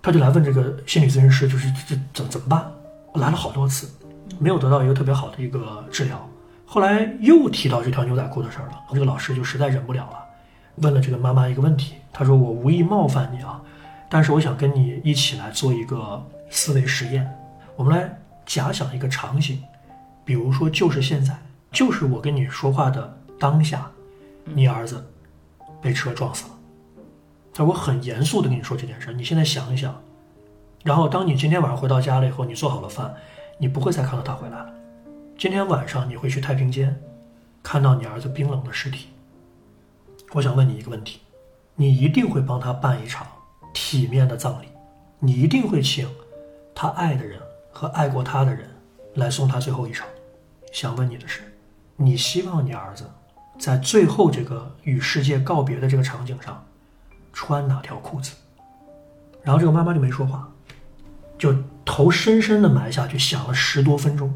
[0.00, 2.64] 他就来问这个心理咨询师，就是这这怎么怎么办？
[3.14, 3.86] 来了好多次，
[4.38, 6.26] 没有得到一个特别好的一个治疗。
[6.64, 10.18] 后来又提到这条牛仔裤的事儿了，这个老师就实在忍不了了，
[10.76, 13.60] 问了这个妈妈一个问题，他说：“我无意冒犯你啊，
[14.08, 17.28] 但是我想跟你一起来做一个思维实验，
[17.74, 18.19] 我们来
[18.50, 19.62] 假想一个场景，
[20.24, 21.38] 比如说就是现在，
[21.70, 23.88] 就是我跟你说话的当下，
[24.42, 25.08] 你儿子
[25.80, 26.58] 被车撞死了。
[27.54, 30.02] 他说我很严肃的跟你说这件事，你现在想一想，
[30.82, 33.14] 然后当你今天晚上回到家了以后，你做好了饭，
[33.56, 34.74] 你不会再看到他回来了。
[35.38, 37.00] 今天晚上你会去太平间，
[37.62, 39.10] 看到你儿子冰冷的尸体。
[40.32, 41.20] 我想问你一个问题，
[41.76, 43.24] 你一定会帮他办一场
[43.72, 44.66] 体面的葬礼，
[45.20, 46.08] 你一定会请
[46.74, 47.40] 他爱的人
[47.80, 48.68] 和爱过他的人
[49.14, 50.06] 来送他最后一程。
[50.70, 51.40] 想问你的是，
[51.96, 53.10] 你希望你儿子
[53.58, 56.62] 在最后这个与世界告别的这个场景上
[57.32, 58.32] 穿哪条裤子？
[59.42, 60.46] 然后这个妈妈就没说话，
[61.38, 64.30] 就头深深的埋下去，想了十多分钟，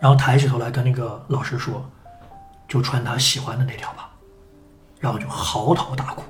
[0.00, 1.88] 然后抬起头来跟那个老师说
[2.66, 4.10] ：“就穿他喜欢的那条吧。”
[4.98, 6.24] 然后就嚎啕大哭，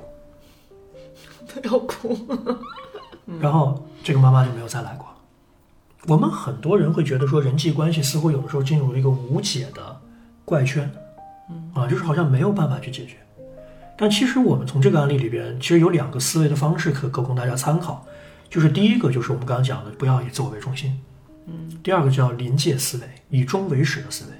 [1.49, 2.15] 他要哭。
[3.41, 5.07] 然后这个妈妈就没有再来过。
[6.07, 10.01] 我们很多人会觉得说，人际关系似乎有的时候进入了一个无解的
[10.43, 10.89] 怪圈，
[11.49, 13.17] 嗯啊，就是好像没有办法去解决。
[13.97, 18.03] 但其实我们从这个案例里边，其实有两个思维的方式可可供大家参考，
[18.49, 20.99] 就是第一个就是我们刚刚讲的，不要以自我为中心，
[21.45, 24.31] 嗯，第二个叫临界思维，以终为始的思维。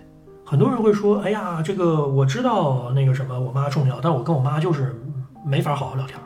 [0.44, 5.00] 很多人会说，哎呀，这个我知道那个什么，我妈重要，但我跟我妈就是
[5.46, 6.18] 没法好好聊天。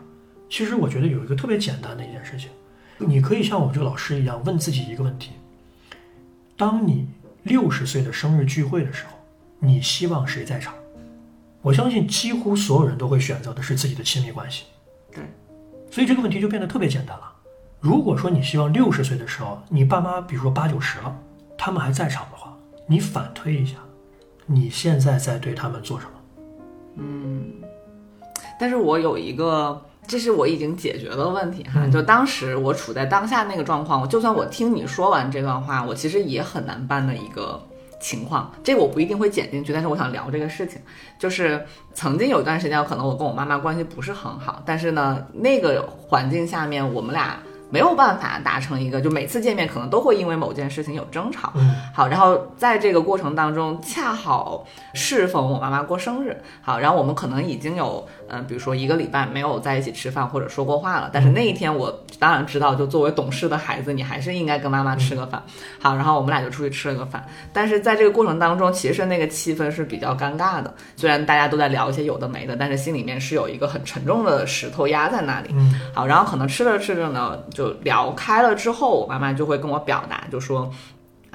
[0.50, 2.50] 其实我觉得有一个特别简单的一件事情，
[2.98, 5.32] 你可以像我这个老师一样问自己一个问题：
[6.56, 7.08] 当你
[7.44, 9.12] 六十岁的生日聚会的时候，
[9.60, 10.74] 你希望谁在场？
[11.62, 14.66] 我相信几乎所有人都会选择的是自己的亲密关系。
[15.12, 15.24] 对，
[15.92, 17.32] 所以这个问题就变得特别简单了。
[17.80, 21.16] 如果说你希望六十岁的时候，你爸妈比如说八九十了，
[21.58, 23.78] 他们还在场的话，你反推一下，
[24.46, 26.12] 你现在在对他们做什么？
[26.98, 27.52] 嗯
[28.58, 31.82] 但是我有一个，这是我已经解决的问题哈。
[31.84, 37.62] 嗯就当时我处在当下那个状况，我就算我听你说完这段话，我其实也很难办的一个
[38.00, 38.52] 情况。
[38.64, 40.82] 这个我不一定会剪进去，但是我想聊这个事情。
[41.18, 47.40] 就是曾经有一段时间，可能我跟我妈妈关系不是很好，但是呢，那个环境下面，我们俩
[47.72, 51.52] 没有办法达成一个，就每次见面可能都会因为某件事情有争吵。
[51.56, 65.42] 嗯好，然后在这个过程当中，恰好适逢我妈妈过生日，好，然后我们可能已经有，嗯、比如说一个礼拜没有在一起吃饭或者说过话了，但是那一天我当然知道，就作为懂事的孩子，你还是应该跟妈妈吃个饭。
[65.80, 75.50] 好，然后我们俩就出去吃了个饭，但是在这个过程当中，其实那个气氛是比较尴尬的，虽然大家都在聊一些有的没的，但是心里面是有一个很沉重的石头压在那里。
[75.54, 80.72] 嗯好，然后可能吃着吃着呢，就聊开了之后，我妈妈就会跟我表达，就说。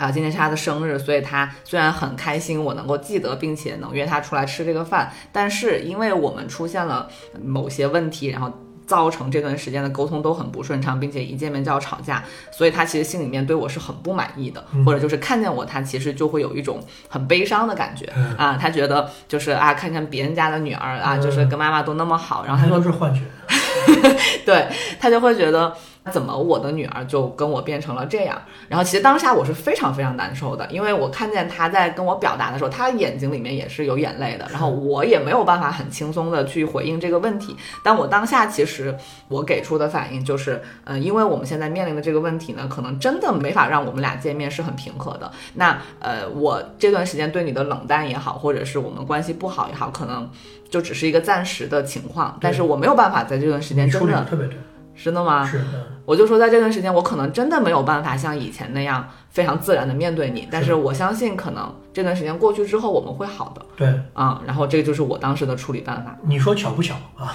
[0.00, 7.06] 啊，今天是他的生日，所以他虽然很开心我能够记得，并且能约他出来吃这个饭，但是因为我们出现了
[7.44, 8.50] 某些问题，然后
[8.86, 18.06] 造成这段时间的沟通都很不顺畅，并且一见面就要吵架，所以他其实心里面对我是很不满意的，或者就是看见我，他其实就会有一种很悲伤的感觉
[18.38, 23.20] 啊，他觉得就是啊，看看别人家的女儿啊，就是跟妈妈都那么好，然后他说是幻觉，
[24.46, 24.66] 对
[24.98, 25.76] 他就会觉得。
[26.10, 28.40] 怎么我的女儿就跟我变成了这样？
[28.68, 34.46] 然后其实当下我是非常非常难受的，因为我看见她在跟我表达的时候，她眼睛里面也是有眼泪的。
[34.50, 37.54] 然后我也没有办法很轻松的去回应这个问题。
[37.84, 38.96] 但我当下其实
[39.28, 45.30] 我给出的反应就是，嗯，因为我们现在面临的这个问题呢，可能真的没法让我们俩见面是很平和的。
[45.54, 50.30] 那呃，我这段时间对你的冷淡也好，或者是我们关系不好也好，可能
[50.70, 52.38] 就只是一个暂时的情况。
[52.40, 54.56] 但是我没有办法在这段时间真的特别对。
[55.02, 55.46] 真的吗？
[55.46, 63.62] 是的，我就说在这段时间，我可能真的没有办法像以前那样非常自然的面对你，但是我相信，可能这段时间过去之后，我们会好的。
[63.76, 66.14] 对，啊，然后这个就是我当时的处理办法。
[66.22, 67.34] 你说巧不巧啊？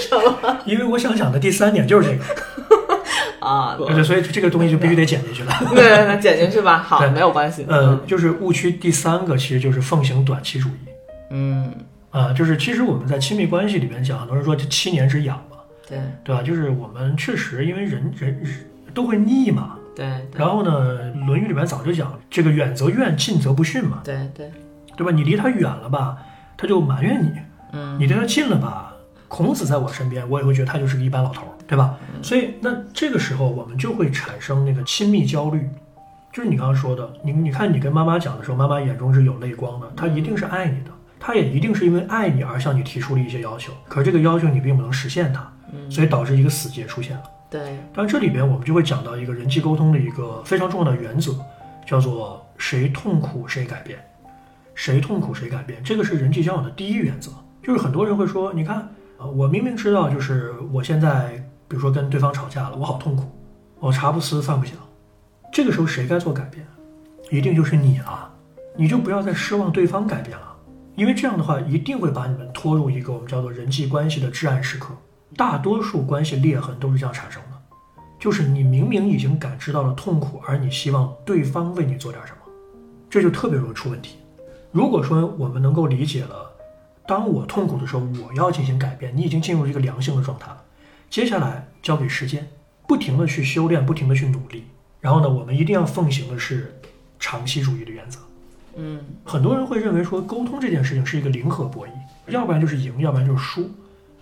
[0.00, 0.58] 什么？
[0.64, 2.24] 因为我想讲的第三点就是这个
[3.46, 5.52] 啊，对，所以这个东西就必须得剪进去了。
[5.74, 6.78] 对，对对剪进去吧。
[6.84, 7.64] 好，没有关系。
[7.68, 10.72] 嗯，就是误区第三个，其实就是奉行短期主义。
[11.30, 11.72] 嗯，
[12.10, 15.40] 啊，就是其实我们在亲密关系里面讲，很多人说这七年之痒。
[15.88, 16.42] 对对吧？
[16.42, 18.40] 就是我们确实因为人人
[18.92, 19.76] 都会腻嘛。
[19.96, 20.06] 对。
[20.34, 24.00] 然后呢，《论语》里面早就讲这个远则怨，近则不逊嘛。
[24.04, 24.50] 对对。
[24.96, 25.12] 对吧？
[25.12, 26.18] 你离他远了吧，
[26.56, 27.32] 他就埋怨你。
[27.72, 27.98] 嗯。
[27.98, 28.92] 你离他近了吧，
[29.28, 31.96] 孔子在我身边，我也会觉得他就是个一般老头，对吧？
[32.22, 35.68] 所以那这个时候我们就会产生那个亲密焦虑，
[36.32, 45.52] 就是你刚刚说的，你你看你跟妈妈讲的时候，妈妈眼中是有泪光的，她一定是爱你的，她也一定是因为爱你而向你提出了一些要求，可是这个要求你并不能实现它。
[45.90, 47.22] 所以导致一个死结出现了。
[47.50, 51.34] 对，但这里边我们就会讲到一个人际沟通的一个非常重要的原则，
[51.86, 53.98] 叫做谁痛苦谁改变，
[54.74, 57.30] 谁痛苦谁改变，这个是人际交往的第一原则。
[57.62, 58.76] 就是很多人会说，你看
[59.18, 61.32] 啊，我明明知道，就是我现在
[61.68, 63.30] 比如说跟对方吵架了，我好痛苦，
[63.78, 64.74] 我茶不思饭不想，
[65.52, 66.66] 这个时候谁该做改变？
[67.30, 68.30] 一定就是你了，
[68.74, 70.47] 你就不要再奢望对方改变了，
[70.98, 74.92] 因为这样的话一定会把你们拖入一个我们叫做人际关系的至暗时刻。
[75.36, 77.58] 大多数关系裂痕都是这样产生的，
[78.18, 82.38] 就是你明明已经感知到了痛苦，而你希望对方为你做点什么，
[83.08, 84.16] 这就特别容易出问题。
[84.72, 86.50] 如果说我们能够理解了，
[87.06, 90.64] 当我痛苦的时候，我要进行改变，你已经进入一个良性的状态了。
[91.08, 92.48] 接下来交给时间，
[92.88, 94.64] 不停的去修炼，不停的去努力。
[95.00, 96.76] 然后呢，我们一定要奉行的是
[97.20, 98.18] 长期主义的原则。
[98.80, 101.90] 嗯，很多人会认为说沟通这件事情是一个零和博弈，
[102.28, 103.68] 要不然就是赢，要不然就是输。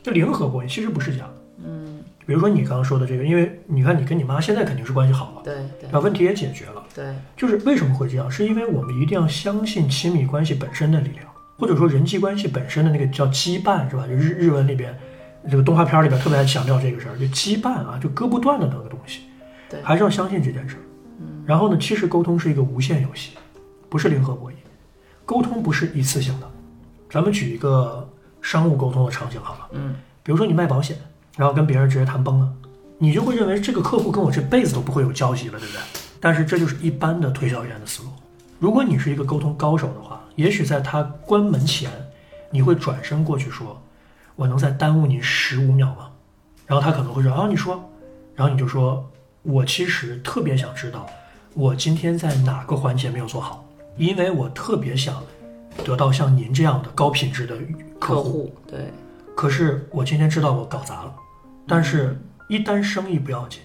[0.02, 1.28] 这零和博弈其实不是这样
[1.64, 8.30] 嗯，比如说你刚刚说的这个，因为你看你跟你妈现在肯定是关系好了，对对，把问题也解决了，对，就是为什么会这样？
[8.30, 11.26] 是因为我们一定要相信亲密关系本身的力量，
[11.58, 14.06] 或者说人际关系本身的那个叫羁绊，是吧？
[14.06, 14.96] 就日日文里边，
[15.50, 19.22] 这个动画片里边特别爱强调这个事儿，就羁绊啊，就割不断的那个东西，
[19.68, 20.80] 对，还是要相信这件事儿。
[21.20, 23.32] 嗯，然后呢，其实沟通是一个无限游戏，
[23.88, 24.54] 不是零和博弈，
[25.24, 26.50] 沟通不是一次性的。
[27.10, 28.08] 咱们举一个
[28.42, 29.94] 商务沟通的场景好了，嗯。
[30.22, 30.96] 比如说你卖保险，
[31.36, 32.52] 然后跟别人直接谈崩了，
[32.98, 35.80] 你就会认为这个客户跟我这辈子都不会有交集了，对不对？
[36.20, 38.08] 但是这就是一般的推销员的思路。
[38.58, 41.90] 如果你是一个沟通高手的话，也许在他关门前，
[42.50, 43.80] 你会转身过去说
[44.34, 46.10] ：“我能再耽误你十五秒吗？”
[46.66, 47.88] 然后他可能会说：“啊，你说。”
[48.34, 49.08] 然后你就说
[49.44, 51.06] ：“我其实特别想知道，
[51.54, 53.64] 我今天在哪个环节没有做好，
[53.96, 55.22] 因为我特别想
[55.84, 57.56] 得到像您这样的高品质的
[57.98, 58.92] 客户。”对。
[59.34, 61.14] 可是我今天知道我搞砸了，
[61.68, 63.60] 但是一单生意不要紧，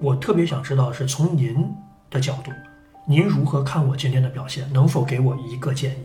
[0.00, 1.70] 我特别想知道是从您
[2.08, 2.50] 的角度，
[3.06, 4.66] 您如何看我今天的表现？
[4.72, 6.04] 能否给我一个建议？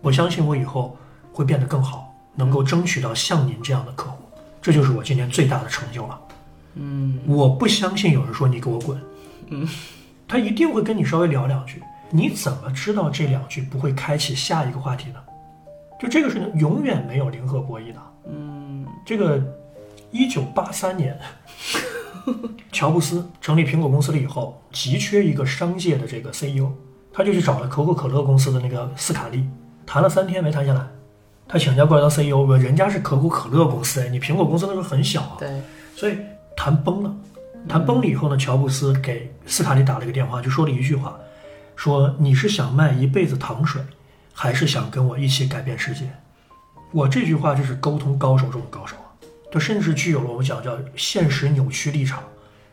[0.00, 0.96] 我相信我以后
[1.30, 4.24] 会变得更好，能够争取到像您这样的客户，
[4.62, 6.20] 这就是我今天最大的成就了。
[6.76, 8.98] 嗯，我不相信有人说你给我滚，
[9.48, 9.68] 嗯，
[10.26, 11.82] 他一定会跟你稍微聊两句。
[12.10, 15.16] 你怎么知道这两句不会开启下一个话题呢？
[16.00, 18.00] 就这个事情永远没有零和博弈的。
[18.28, 19.40] 嗯，这个
[20.10, 21.18] 一九八三年，
[22.72, 26.70] 乔布斯成立苹果公司了以后，急缺一个商界的这个 CEO，
[27.12, 29.46] 他就去找了可口可乐公司的那个斯卡利，
[29.86, 30.86] 谈了三天没谈下来，
[31.46, 35.62] 他请假过来当 CEO，人家是可口可乐公司哎，你苹果公司那时候很小啊，对，
[35.96, 36.18] 所以
[36.56, 37.16] 谈崩了，
[37.68, 41.16] 谈崩了以后呢，乔布斯给斯卡利打了一个电话，就说了一句话，
[41.76, 43.82] 说你是想卖一辈子糖水，
[44.32, 46.10] 还是想跟我一起改变世界？
[46.92, 49.10] 我这句话就是沟通高手中的高手啊，
[49.50, 52.22] 就甚至具有了我们讲叫现实扭曲立场。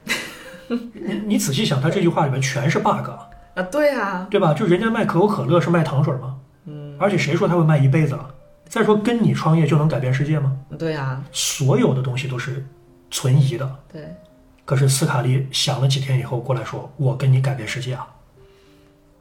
[0.67, 4.53] 你你仔细想，他这句话里面全是 bug 啊，对啊，对吧？
[4.53, 6.37] 就人家卖可口可乐是卖糖水吗？
[6.65, 8.33] 嗯，而且谁说他会卖一辈子了？
[8.69, 10.55] 再说跟你创业就能改变世界吗？
[10.79, 12.65] 对啊、所有的东西都是
[13.09, 13.75] 存疑的。
[13.91, 14.15] 对，
[14.63, 18.07] 可是斯卡利想了几天以后过来说：“我跟你改变世界啊！”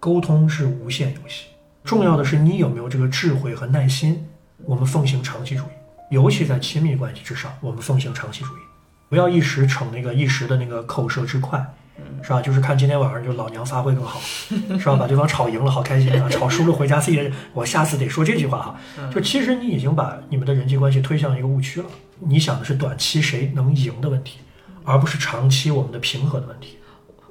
[0.00, 1.44] 沟通是无限游戏，
[1.84, 4.26] 重要的是你有没有这个智慧和耐心。
[4.64, 8.60] 我们奉行长期主义，尤其在亲密关系之上，我们奉行长期主义，
[9.08, 11.64] 不要一时逞那个一时的那个口舌之快，
[12.22, 12.40] 是吧？
[12.40, 14.20] 就是看今天晚上就老娘发挥更好，
[14.78, 14.96] 是吧？
[14.96, 16.28] 把对方吵赢了，好开心啊！
[16.28, 18.80] 吵输了回家自己，我下次得说这句话哈。
[19.10, 21.88] 就其实你已经把你们的人际关系推向一个误区了。
[22.18, 24.40] 你想的是短期谁能赢的问题，
[24.84, 26.76] 而不是长期我们的平和的问题。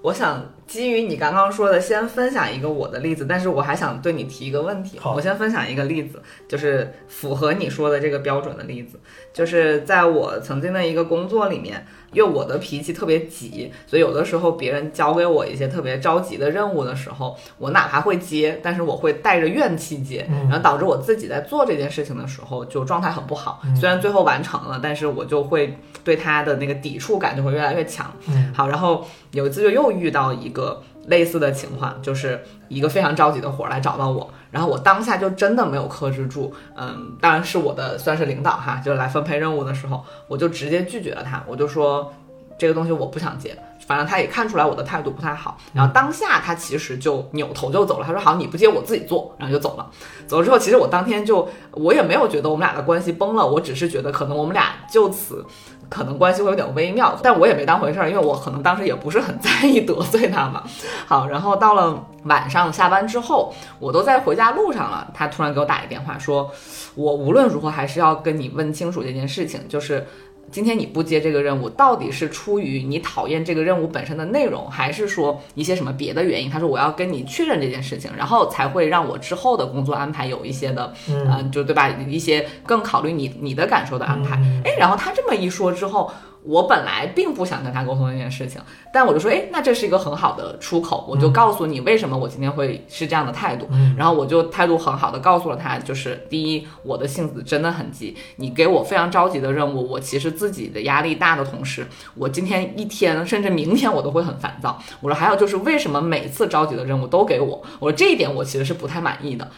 [0.02, 5.00] 我想基于你刚刚说的，先分享一个我的例子，但是我还想对你提一个问题。
[5.00, 9.00] 好我先分享一个例子，就是符合你说的这个标准的例子，
[9.34, 23.60] 就是在我曾经的一个工作里面，因为我的脾气特别急，所以有的时候别人交给我一些特别着急的任务的时候，我哪怕会接，但是我会带着怨气接，嗯然后导致我自己在做这件事情的时候就状态很不好。
[23.66, 28.14] 嗯虽然最后完成了，但是我就会对他的那个抵触感就会越来越强。
[28.28, 30.59] 嗯好，然后有一次就又遇到一个
[31.08, 42.14] 类似的情况，就是一个非常着急的活儿来找到我，然后我当下就真的没有克制住，嗯，当然是我的算是领导哈，就来分配任务的时候，我就直接拒绝了他，我就说
[42.58, 43.58] 这个东西我不想接。
[43.88, 48.06] 反正他也看出来我的态度不太好，然后当下他其实就扭头就走了。
[48.06, 49.90] 他说：“好，你不接我自己做。”然后就走了。
[50.28, 55.44] 走了之后，其实我当天就我也没有觉得我们俩的关系崩了，我只是觉得可能我们俩就此
[55.90, 60.64] 可能关系会有点微妙，但我也没当回事儿，因为我可能当时也不是很在意得罪他嘛。
[61.08, 66.52] 好，然后到了晚上下班之后，我都在回家路上了，他突然给我打一电话说，
[66.96, 70.08] 我无论如何还是要跟你问清楚这件事情，就是。
[70.52, 76.50] 今天你不接这个任务，到底是出于你讨厌这个任务本身的内容，还是说一些什么别的原因？
[76.50, 81.90] 他说我要跟你确认这件事情，然后才会让我之后的工作安排有一些的，嗯嗯、就对吧？
[82.08, 84.36] 一些更考虑你你的感受的安排。
[84.38, 86.12] 嗯哎，然后他这么一说之后，
[86.44, 88.62] 我本来并不想跟他沟通这件事情，
[88.94, 93.68] 但我就说，哎，那这是一个很好的出口，我就告诉你为什么我今天会是这样的态度。
[93.72, 101.86] 嗯然后我就态度很好的告诉了他，就是第一，我的性子真的很急，你给我非常着急的任务，我其实自己的压力大的同时，
[102.16, 104.82] 我今天一天甚至明天我都会很烦躁。
[105.02, 107.62] 我说还有就是为什么每次着急的任务都给我？
[107.80, 109.50] 我说这一点我其实是不太满意的。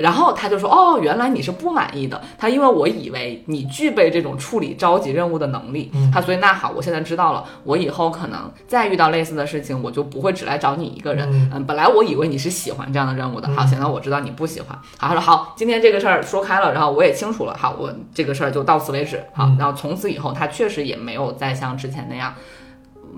[0.00, 2.20] 然后他就说：“哦，原来你是不满意的。
[2.38, 11.28] 他因为我以为你具备这种处理着急任务的能力，他所以那好，我现在知道了，我以后可能再遇到类似的事情，我就不会只来找你一个人。
[11.30, 14.78] 嗯嗯，本来我以为你是喜欢这样的任务的，好，现在我知道你不喜欢。
[14.98, 19.22] 好，他说好，今天这个事儿说开了，然后我也清楚了，好，我这个事儿就到此为止。
[19.34, 22.34] 好，嗯然后从此以后，他确实也没有再像之前那样。”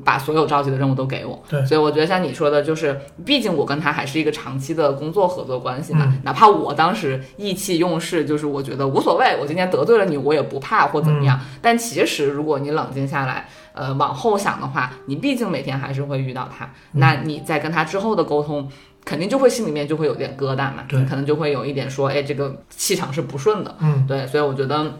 [0.04, 11.38] 把所有着急的任务都给我，对所以我觉得像你说的，就是毕竟我跟他还是一个长期的工作合作关系嘛，嗯哪怕我当时意气用事，就是我觉得无所谓，我今天得罪了你，我也不怕或怎么样。
[11.60, 18.68] 但其实如果你冷静下来，呃，往后想的话，你毕竟每天还是会遇到他，那你在跟他之后的沟通。
[19.04, 24.94] 肯定就会心里面就会有点疙瘩嘛，对你可能就会有一点说，哎，这个气场是不顺的，嗯对，所以我觉得，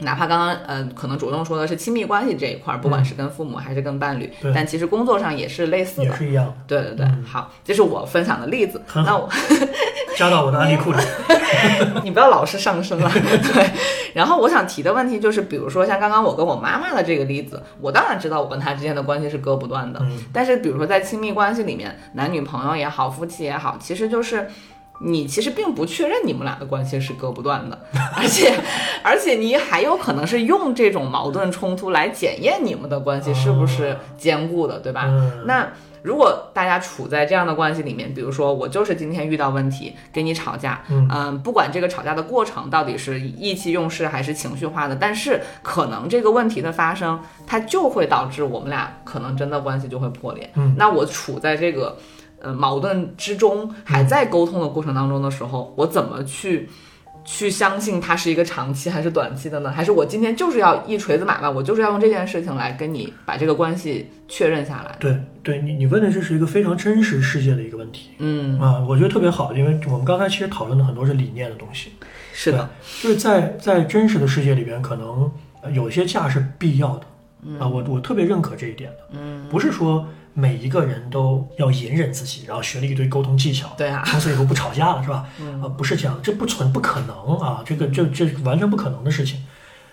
[0.00, 6.04] 哪怕刚刚呃，可能主动说的是亲密关系这一块儿，不管是跟父母还是跟伴侣，对但其实工作上也是类似的。
[6.06, 8.82] 也是一样的，对对对，嗯好，这是我分享的例子。
[8.94, 9.28] 那我
[10.18, 10.98] 加到我的案例库里。
[12.02, 13.70] 你不要老是上升了， 对。
[14.12, 24.48] 然后我想提的问题就是，比如说像刚刚我跟我妈妈的这个例子，我当然知道我跟她之间的关系是割不断的，嗯但是比如说在亲密关系里面，男女朋友也好，夫妻也好，其实就是。
[25.00, 27.78] 你其实并不确认你们俩的关系是割不断的，
[28.16, 28.54] 而且，
[29.02, 35.04] 而且你还有可能是用这种矛盾冲突来检验你们的关系是不是坚固的，对吧？
[35.06, 35.68] 嗯那
[36.02, 50.50] 如果大家处在这样的关系里面，比如说我就是今天遇到问题跟你吵架，嗯不管这个吵架的过程到底是意气用事还是情绪化的，但是可能这个问题的发生，它就会导致我们俩可能真的关系就会破裂。
[50.56, 51.96] 嗯，那我处在这个
[52.44, 56.68] 呃矛盾之中，还在沟通的过程当中的时候，我怎么去？
[57.26, 59.70] 去相信它是一个长期还是短期的呢？
[59.70, 64.94] 还是我今天就是要一锤子买卖，我就是要用这件事情来跟你把这个关系确认下来？
[65.00, 68.10] 对对，你你问的这是一个非常真实世界的一个问题。
[68.18, 71.92] 嗯，啊，我觉得特别好，因为我们刚才其实讨论的很多是理念的东西，
[72.34, 72.68] 是的，
[73.02, 75.32] 就是在在真实的世界里边，可能
[75.62, 77.06] 呃有些价是必要的。
[77.58, 85.26] 啊，我我特别认可这一点的，嗯，不是说每一个人都要隐忍自己，然后学了一堆沟通技巧，对啊，从此以后不吵架了，是吧？
[85.40, 89.42] 嗯啊，不是这样，这不存不可能啊，这个这这完全不可能的事情。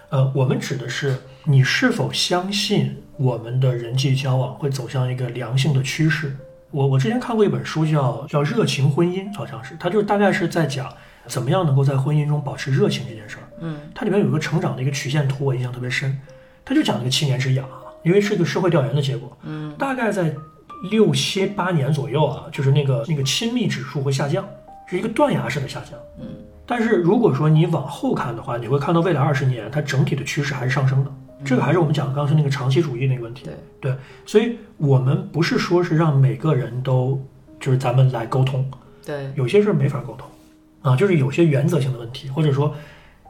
[0.10, 1.16] 呃，我们指的是
[1.46, 6.36] 你是否相信我们的人际交往会走向一个良性的趋势。
[6.72, 10.92] 我我之前看过一本书叫叫《热情婚姻》，好像是，它就是大概是在讲
[11.28, 13.44] 怎么样能够在婚姻中保持热情这件事儿。
[13.60, 16.20] 嗯，它里面有一个成长的一个曲线图，我印象特别深。
[16.64, 19.38] 它就讲这个七年之痒啊，因为是一个社会调研的结果。
[19.44, 20.34] 嗯，大概在
[20.90, 24.46] 六七八年左右啊，就是那个那个亲密指数会下降，
[24.88, 26.00] 是一个断崖式的下降。
[26.20, 26.26] 嗯，
[26.66, 31.12] 但是如果说你往后看的话，你会看到未来二十年它整体的趋势还是上升的。
[31.44, 33.46] 这个还是我们讲的刚才那个长期主义那个问题。
[33.46, 33.96] 对对，
[34.28, 37.20] 所以我们不是说是让每个人都
[37.60, 38.64] 就是咱们来沟通，
[39.04, 40.28] 对，有些事儿没法沟通
[40.84, 42.76] 啊，就是有些原则性的问题，或者说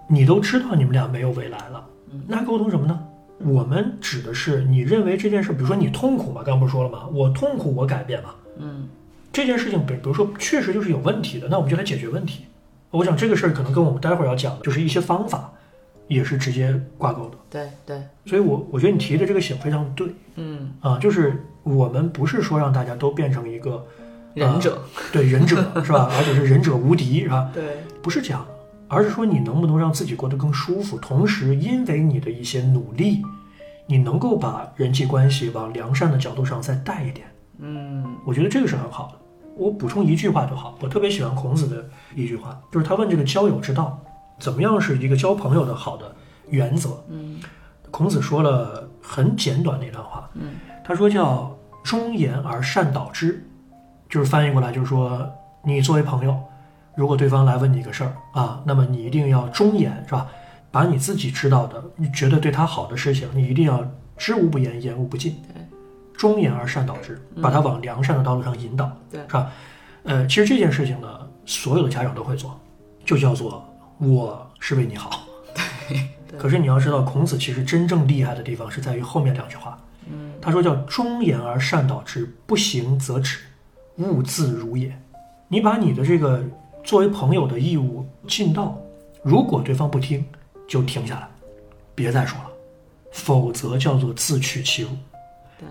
[0.09, 1.85] 你都知道你们俩没有未来了，
[2.27, 2.99] 那沟通什么呢？
[3.45, 7.07] 我们指的是你认为这件事，比如说你痛苦嘛，刚刚不是说了吗？
[7.13, 8.29] 我痛苦，我改变嘛。
[8.57, 8.87] 嗯
[9.33, 12.45] 这件事情，比比如说确实就是有问题的，那我们就来解决问题。
[12.89, 15.49] 我想这个事儿可能跟我们待会儿要讲的就是一些方法，
[16.09, 17.37] 也是直接挂钩的。
[17.49, 23.85] 对对，所以我我觉得你提的这个醒非常对嗯，啊，就是我们不是说让大家都变成一个
[24.33, 24.81] 忍者，
[25.13, 26.09] 对忍者是吧？
[26.17, 27.49] 而且是忍者无敌是吧？
[27.53, 28.53] 对，不是这样的，
[28.93, 33.21] 而是说你能不能让自己过得更舒服，同时因为你的一些努力，
[33.87, 37.25] 你能够把人际关系往良善的角度上再带一点。
[37.59, 39.13] 嗯我觉得这个是很好的。
[39.55, 43.97] 我补充一句话就好，我特别喜欢孔子的一句话，就是他问这个交友之道，
[44.39, 46.13] 怎么样是一个交朋友的好的
[46.49, 47.01] 原则？
[47.09, 47.39] 嗯
[47.91, 53.45] 孔子说了很简短的一段话，嗯，他说叫忠言而善导之，
[54.09, 55.29] 就是翻译过来就是说，
[55.63, 56.37] 你作为朋友，
[56.95, 60.27] 如果对方来问你一个事儿啊，那么你一定要忠言，是吧？
[60.71, 63.85] 把你自己知道的，你觉得对他好的事情，你一定要
[64.17, 65.35] 知无不言，言无不尽。
[65.53, 65.61] 对，
[66.13, 69.51] 忠言而善导之，把他往良善的道路上引导，对是吧？
[70.03, 71.07] 呃，其实这件事情呢，
[71.45, 72.59] 所有的家长都会做，
[73.03, 73.67] 就叫做
[73.97, 75.27] 我是为你好。
[76.37, 79.77] 可是你要知道，孔子其实真正厉害的地方是在于后面两句话。
[80.09, 83.39] 嗯，他说叫忠言而善导之，不行则止，
[83.97, 84.97] 勿自如也。
[85.49, 86.41] 你把你的这个
[86.83, 88.77] 作为朋友的义务尽到，
[89.23, 90.25] 如果对方不听，
[90.67, 91.29] 就停下来，
[91.93, 92.49] 别再说了，
[93.11, 94.89] 否则叫做自取其辱。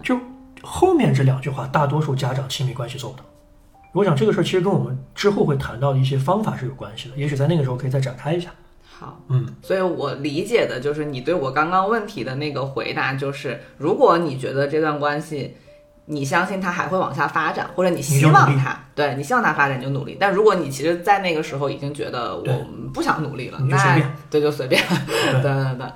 [0.02, 0.18] 就
[0.62, 3.24] 后面这两句话，大多数家长亲密关系做不到。
[3.92, 8.50] 我想这个事儿其实跟我们之后会谈到的一些方法是有关系的，也许在那个时候可以再展开一下。
[8.84, 9.20] 好。
[9.28, 15.56] 嗯，所以我理解的就是你对我刚刚问题的那个回答，就是如果你觉得这段关系，
[16.12, 20.16] 你相信它还会往下发展，或者你希望它，对你希望它发展，你就努力。
[20.18, 22.52] 但如果你其实，在那个时候已经觉得我对
[22.92, 23.96] 不想努力了，那
[24.28, 24.82] 对就随便，
[25.40, 25.86] 对对对。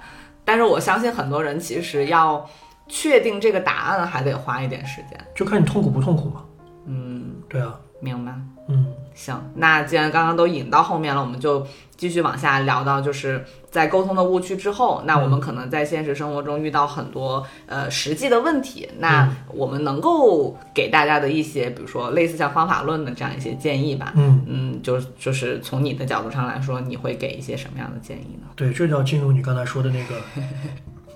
[0.45, 2.49] 但是我相信很多人其实要
[2.87, 5.19] 确定这个答案还得花一点时间。
[5.35, 6.45] 就看你痛苦不痛苦嘛。
[6.87, 8.33] 嗯，对啊，明白。
[8.69, 11.67] 嗯，行，那既然刚刚都引到后面了，我们就
[11.97, 24.13] 继续往下聊到，就是在沟通的误区之后，那我们可能在现实生活中遇到很多呃实际的问题，那我们能够给大家的一些，比如说类似像方法论的这样一些建议吧。
[24.17, 28.49] 嗯，嗯，就就是从你的角度上来说，你会给一些什么样的建议呢？
[28.57, 30.17] 对，这就要进入你刚才说的那个，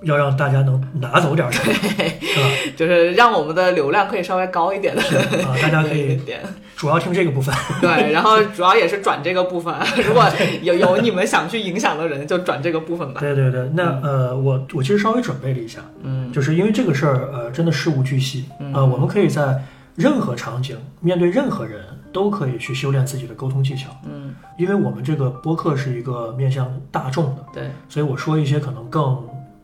[0.02, 2.48] 要让大家能拿走点儿什么，是吧？
[2.76, 5.02] 就是让我们的流量可以稍微高一点的
[5.44, 6.40] 啊，大家可以 点。
[6.76, 7.52] 主要听这个部分。
[7.80, 9.74] 对，然后主要也是转这个部分，
[10.06, 10.24] 如果
[10.62, 13.20] 有有你们想去影响的人，就转这个部分吧。
[13.20, 19.60] 对对对，那呃，我我其实稍微准备了一下，嗯就是因为这个事儿，呃，真的事无巨细啊、呃我们可以在
[19.96, 21.80] 任何场景面对任何人
[22.12, 23.90] 都可以去修炼自己的沟通技巧。
[24.08, 29.20] 嗯，因为我们这个播客是一个面向大众的，对，所以我说一些可能更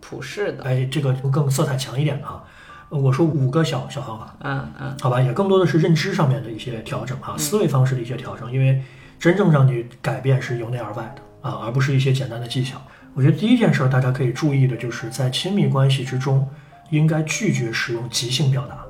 [0.07, 2.44] 普世的，哎这个更色彩强一点的哈。
[2.90, 8.82] 呃我说五个小小方法，嗯嗯好吧，也更多的是认知上面的一些调整哈，思维方式的一些调整，因为
[9.18, 12.80] 真正让你改变是由内而外的啊，而不是一些简单的技巧。
[13.14, 16.46] 我觉得第一件事儿大家可以注意的就是在亲密关系之中，
[16.90, 18.84] 应该拒绝使用即兴表达，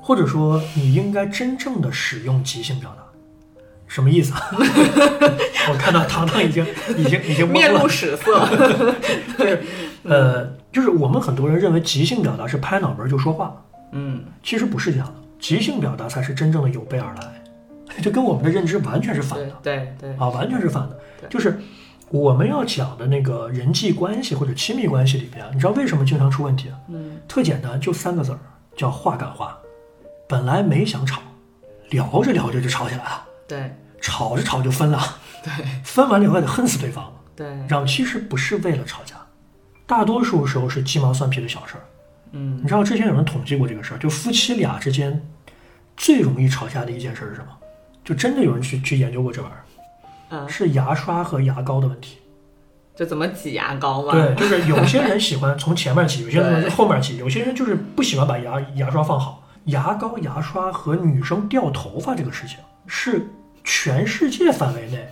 [0.00, 3.02] 或者说你应该真正的使用即兴表达。
[3.86, 4.40] 什么意思啊？
[5.68, 6.66] 我看到糖糖已经
[6.96, 8.48] 已经已经 面露屎色。
[10.04, 13.60] 呃，就是我们很多人认为即兴表达是拍脑门就说话，
[13.92, 17.42] 嗯其实不是这样的，即兴表达才是真正的有备而来，
[18.00, 20.96] 这跟我们的认知完全是反的对对，啊，完全是反的。
[21.28, 21.58] 就是
[22.10, 26.78] 我们要讲的那个人际关系或者亲密关系里边，你知道为什么经常出问题啊？
[26.88, 28.38] 嗯特简单，就三个字儿，
[28.76, 29.58] 叫话赶话。
[30.28, 31.20] 本来没想吵，
[31.90, 35.00] 聊着聊着就吵起来了，对吵着吵着就分了，
[35.42, 35.52] 对
[35.84, 37.12] 分完了以后还得恨死对方。
[37.34, 39.16] 对，然后其实不是为了吵架，
[39.86, 41.80] 大多数时候是鸡毛蒜皮的小事儿。
[42.32, 45.22] 嗯你知道之前有人统计过这个事儿，就夫妻俩之间
[45.96, 47.48] 最容易吵架的一件事儿是什么？
[48.04, 49.62] 就真的有人去去研究过这玩意儿，
[50.30, 52.18] 嗯，是牙刷和牙膏的问题。
[52.94, 54.12] 就怎么挤牙膏嘛。
[54.12, 59.42] 对， 就是有些人喜欢从前面挤，有些人对从后面挤，有些人就是不喜欢把牙牙刷放好。
[59.66, 62.56] 牙膏、牙刷和女生掉头发这个事情，
[62.86, 63.28] 是
[63.64, 65.08] 全世界范围内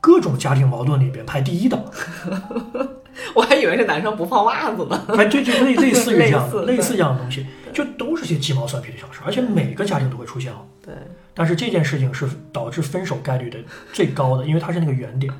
[0.00, 1.84] 各种家庭矛盾里边排第一的。
[3.34, 5.04] 我还以为是男生不放袜子呢。
[5.08, 10.64] 哎，对，就类类似于这样的， 类似这样的东西，就都是些鸡毛蒜皮的小事，而且每个家庭都会出现哦。
[10.84, 10.94] 对，
[11.34, 13.58] 但是这件事情是导致分手概率的
[13.92, 15.32] 最高的，因为它是那个原点。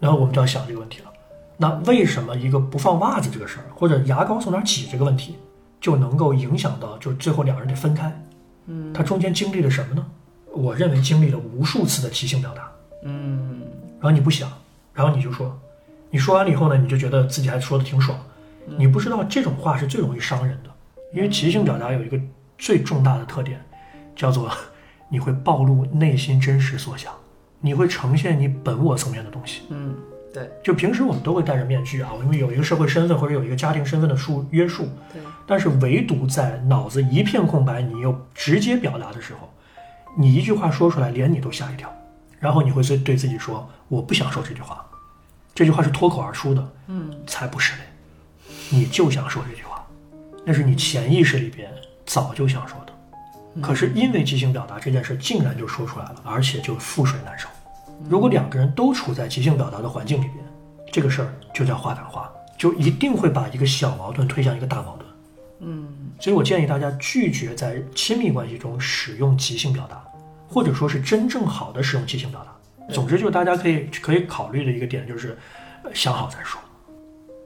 [0.00, 1.12] 然后我们就要想这个问题了：
[1.58, 5.36] 那为什么一个不放袜子这个事儿，或者牙膏从哪儿挤这个问题，
[5.80, 8.10] 就能够影响到就最后两人得分开？
[8.66, 10.04] 嗯，他中间经历了什么呢？
[10.56, 12.70] 我认为经历了无数次的即兴表达。
[13.04, 13.60] 嗯，
[14.00, 14.50] 然后你不想，
[14.92, 15.56] 然后你就说，
[16.10, 18.18] 你说完了以后呢，你就觉得自己还说的挺爽。
[18.76, 20.70] 你不知道这种话是最容易伤人的，
[21.12, 22.18] 因为即兴表达有一个
[22.58, 23.64] 最重大的特点，
[24.16, 24.50] 叫做
[25.08, 27.12] 你会暴露内心真实所想，
[27.60, 29.62] 你会呈现你本我层面的东西。
[29.68, 29.94] 嗯，
[30.34, 39.48] 对，就平时我们都会戴着面具啊，因为有一个社会身份或者有一个家庭身份的束约束，对，但是唯独在脑子一片空白，你又直接表达的时候，
[40.18, 41.92] 你一句话说出来，连你都吓一跳，
[42.38, 44.84] 然后你会对对自己说：“我不想说这句话。”
[45.54, 47.82] 这句话是脱口而出的，嗯，才不是嘞，
[48.70, 49.86] 你就想说这句话，
[50.44, 51.70] 那是你潜意识里边
[52.04, 52.92] 早就想说的。
[53.62, 57.48] 可是因为即兴表达这件事，竟然就说出来了，而且就覆水难收。
[58.08, 60.44] 如果两个人都处在即兴表达的环境里边，
[60.92, 65.10] 这个事儿就叫话赶话，就一定会把一个小矛盾推向一个大矛盾。
[65.60, 65.88] 嗯，
[66.20, 70.04] 所以我建议大家拒绝在亲密关系中使用即兴表达，
[70.48, 72.52] 或者说是真正好的使用即兴表达。
[72.92, 75.36] 总之，就大家可以可以考虑的一个点就是，
[75.82, 76.60] 呃想好再说。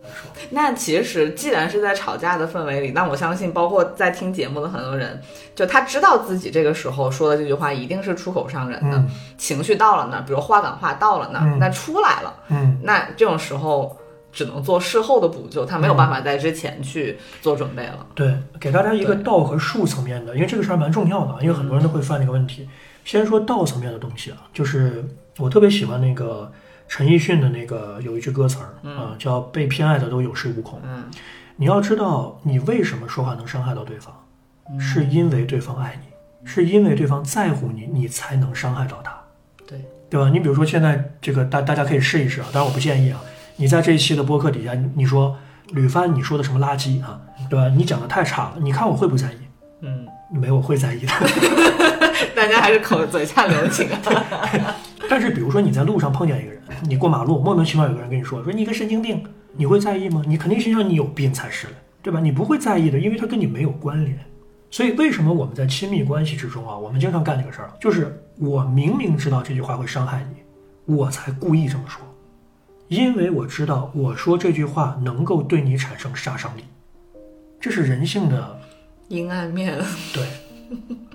[0.03, 5.19] 说，那其实既然是在吵架的氛围里，那我相信，包括在听节目的很多人，
[5.55, 13.97] 就他知道自己这个时候说的这句话一定是出口伤人的，嗯情绪到了那儿，比如话赶话到了那儿，嗯那出来了，嗯，那这种时候
[14.31, 18.07] 只能做事后的补救，他没有办法在之前去做准备了。
[18.15, 22.69] 对，给大家一个道和术层面的，因为这个事儿蛮重要的，因为很多人都会犯这个问题。
[23.05, 25.05] 先说道层面的东西啊，就是
[25.39, 26.51] 我特别喜欢那个
[26.89, 30.81] 陈奕迅的那个有一句歌词儿啊、叫“被偏爱的都有恃无恐”。
[30.85, 31.05] 嗯
[31.57, 34.15] 你要知道，你为什么说话能伤害到对方，
[34.79, 39.13] 是因为对方爱你，是因为对方在乎你，你才能伤害到他，
[39.67, 40.31] 对，对吧？
[40.31, 43.21] 你比如说现在这个大大家可以试一试啊，当然我不建议啊。
[43.57, 45.37] 你在这一期的播客底下，你你说
[45.73, 47.21] 吕帆你说的什么垃圾啊，
[47.51, 47.69] 对吧？
[47.77, 49.37] 你讲的太差了，你看我会不在意？
[49.83, 51.13] 嗯，没，我会在意的。
[52.37, 54.77] 大家还是口嘴下留情啊。
[55.09, 59.25] 但是比如说你在路上碰见一个人，你过马路莫名其妙有个人跟你说说你个神经病，
[59.57, 60.23] 你会在意吗？
[60.27, 62.21] 你肯定心想你有病才是嘞，对吧？
[62.21, 64.17] 你不会在意的，因为他跟你没有关联。
[64.71, 72.01] 所以为什么我们在亲密关系之中啊，我们经常干这个事儿，就是我明明知道这句话会伤害你，我才故意这么说，
[72.87, 76.63] 因为我知道我说这句话能够对你产生杀伤力，
[77.61, 78.61] 这是人性的
[79.09, 79.77] 阴暗面，
[80.15, 80.25] 对。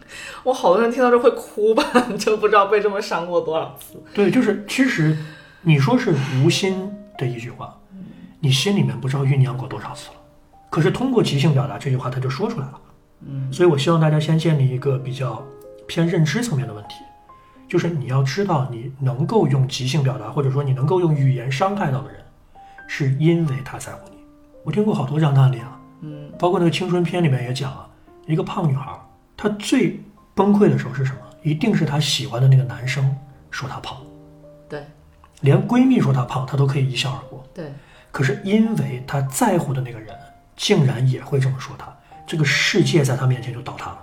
[0.43, 1.83] 我好多人听到这会哭吧，
[2.19, 4.01] 就不知道被这么伤过多少次。
[4.13, 5.17] 对，就是其实
[5.61, 7.75] 你说是无心的一句话，
[8.39, 10.15] 你心里面不知道酝酿过多少次了。
[10.69, 12.81] 可是通过即兴表达这句话，他就说出来了。
[13.27, 15.41] 嗯，所以我希望大家先建立一个比较
[15.87, 16.95] 偏认知层面的问题，
[17.67, 22.19] 就是你要知道，你能够用即兴表达，或者说你能够用语言伤害到的人，
[22.87, 24.17] 是因为他在乎你。
[24.63, 27.87] 我听过好多这样的案例啊，嗯，包括那个青春片里面也讲啊，
[28.27, 28.91] 一个胖女孩，
[29.37, 29.99] 她最
[30.33, 31.19] 崩溃的时候是什么？
[31.43, 33.15] 一定是她喜欢的那个男生
[33.51, 33.97] 说她胖。
[34.67, 34.83] 对
[35.41, 37.45] 连闺蜜说她胖，她都可以一笑而过。
[37.53, 37.71] 对，
[38.11, 40.15] 可是因为她在乎的那个人，
[40.55, 41.93] 竟然也会这么说她，
[42.25, 43.99] 这个世界在她面前就倒塌了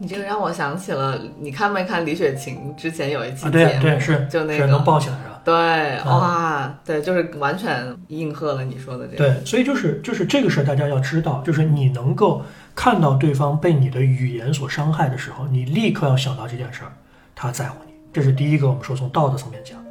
[0.00, 4.84] 你这个让我想起了，你看没看李雪琴之前有一期节目，对是，就那个能个。
[4.84, 5.37] 抱起来是吧？
[5.48, 9.16] 对，啊哇，对，就是完全应和了你说的这个。
[9.16, 12.42] 对，所以就是就是这个事儿，大家要知道，就是你能够
[12.74, 16.92] 看到对方被你的语言所伤害的时候，你立刻要想到这件事儿，
[17.34, 18.68] 他在乎你，这是第一个。
[18.68, 19.82] 我们说从道德层面讲，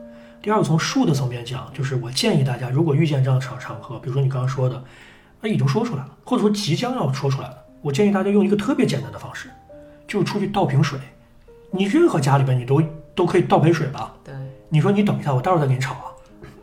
[0.44, 4.84] 第二个从术的层面讲，就是我建议大家，如果遇见这样的场场合，比如说你刚刚说的，
[5.42, 9.50] 那已经说出来了，或者说即将要说出来了，我建议大家用一个特别简单的方式，
[10.08, 11.00] 就出去倒瓶水。
[11.72, 12.82] 你任何家里边你都
[13.14, 14.14] 都可以倒杯水吧？
[14.24, 14.34] 对，
[14.70, 16.06] 你说你等一下，我待会儿再给你吵啊，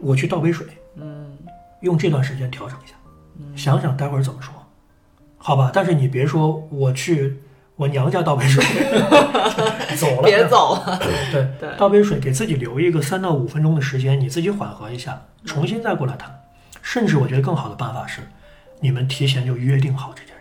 [0.00, 0.66] 我去倒杯水。
[0.96, 1.36] 嗯，
[1.80, 2.94] 用这段时间调整一下，
[3.56, 4.52] 想想待会儿怎么说，
[5.38, 5.70] 好吧？
[5.72, 7.40] 但是你别说我去
[7.76, 8.62] 我娘家倒杯水，
[9.96, 10.98] 走了，别走了。
[11.32, 16.42] 对对倒杯水，给自己留一个三到五分钟的时间，你自己缓和一下，重新再过来谈。
[16.82, 18.20] 甚至我觉得更好的办法是，
[18.80, 20.33] 你们提前就约定好这件。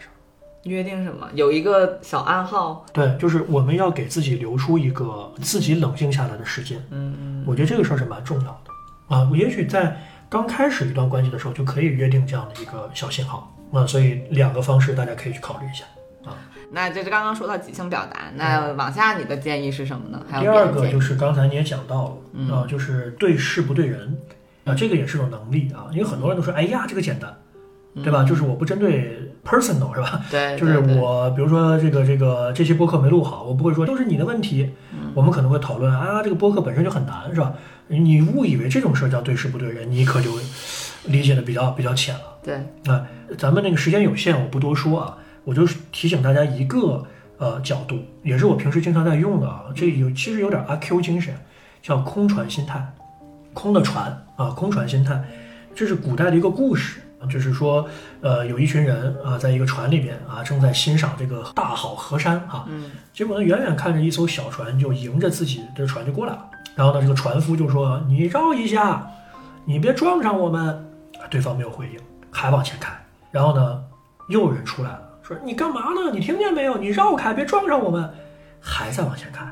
[0.63, 1.27] 约定什么？
[1.33, 2.85] 有一个小暗号。
[2.93, 6.77] 对，就是我们要给自己留出一个自己冷静下来的时间。
[6.91, 9.27] 嗯嗯，我觉得这个事儿是蛮重要的啊。
[9.29, 9.99] 我也许在
[10.29, 15.85] 刚开始一段关系的时候就可以约定这样的一个小信号啊，所以两个方式大家可以去考虑一下
[16.29, 16.35] 啊。
[16.71, 20.25] 那这是刚刚说到即兴表达，那往下你的建议是什么呢？
[20.27, 24.17] 还有第二个就是刚才你也讲到了嗯啊，就是对事不对人
[24.65, 27.35] 啊，这个也是种能力啊，因为很多人都说，哎呀，这个简单，
[28.01, 28.23] 对吧？
[28.23, 30.11] 就是我不针对 personal 是吧？
[30.13, 37.53] 嗯对，就是我，比如说这个这个这期播客没录好，我不会说都是你的问题，嗯我们可能会讨论啊，这个播客本身就很难，是吧？
[37.87, 40.31] 你误以为这种事儿叫对事不对人，你可就
[41.05, 42.21] 理解的比较比较浅了。
[42.41, 42.55] 对，
[42.91, 43.05] 啊，
[43.37, 47.05] 咱们那个时间有限，我不多说啊，我就提醒大家一个
[47.37, 51.35] 呃角度，也是我平时经常在用的啊，这有其实有点阿 Q 精神，
[51.81, 52.81] 叫空船心态，
[53.53, 55.21] 空的船啊，空船心态，
[55.75, 57.01] 这是古代的一个故事。
[57.29, 57.87] 就是说，
[58.21, 69.07] 呃，有一群人啊，在一个船里边啊，正在欣赏这个大好河山啊，嗯结果呢，远远看着一艘小船就迎着自己的船就过来了，然后呢，这个船夫就说：“你绕一下，
[69.65, 70.89] 你别撞上我们。”
[71.21, 71.99] 啊对方没有回应，
[72.29, 72.91] 还往前开。
[73.31, 73.81] 然后呢，
[74.27, 76.11] 又有人出来了，说：“你干嘛呢？
[76.11, 76.77] 你听见没有？
[76.77, 78.09] 你绕开，别撞上我们。”
[78.59, 79.45] 还在往前开。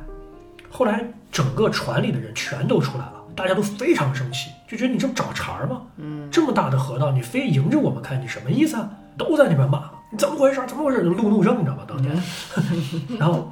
[0.69, 5.81] 后来整个船里的人全都出来了，大家都非常生气，就觉得你这不找茬儿吗？
[5.97, 8.89] 嗯，这么大的河道，你非迎着我们开，你什么意思啊？
[9.17, 10.61] 都在那边骂，你怎么回事？
[10.67, 11.03] 怎么回事？
[11.03, 11.83] 就路怒症，你知道吗？
[11.87, 12.21] 当天，
[13.19, 13.51] 然后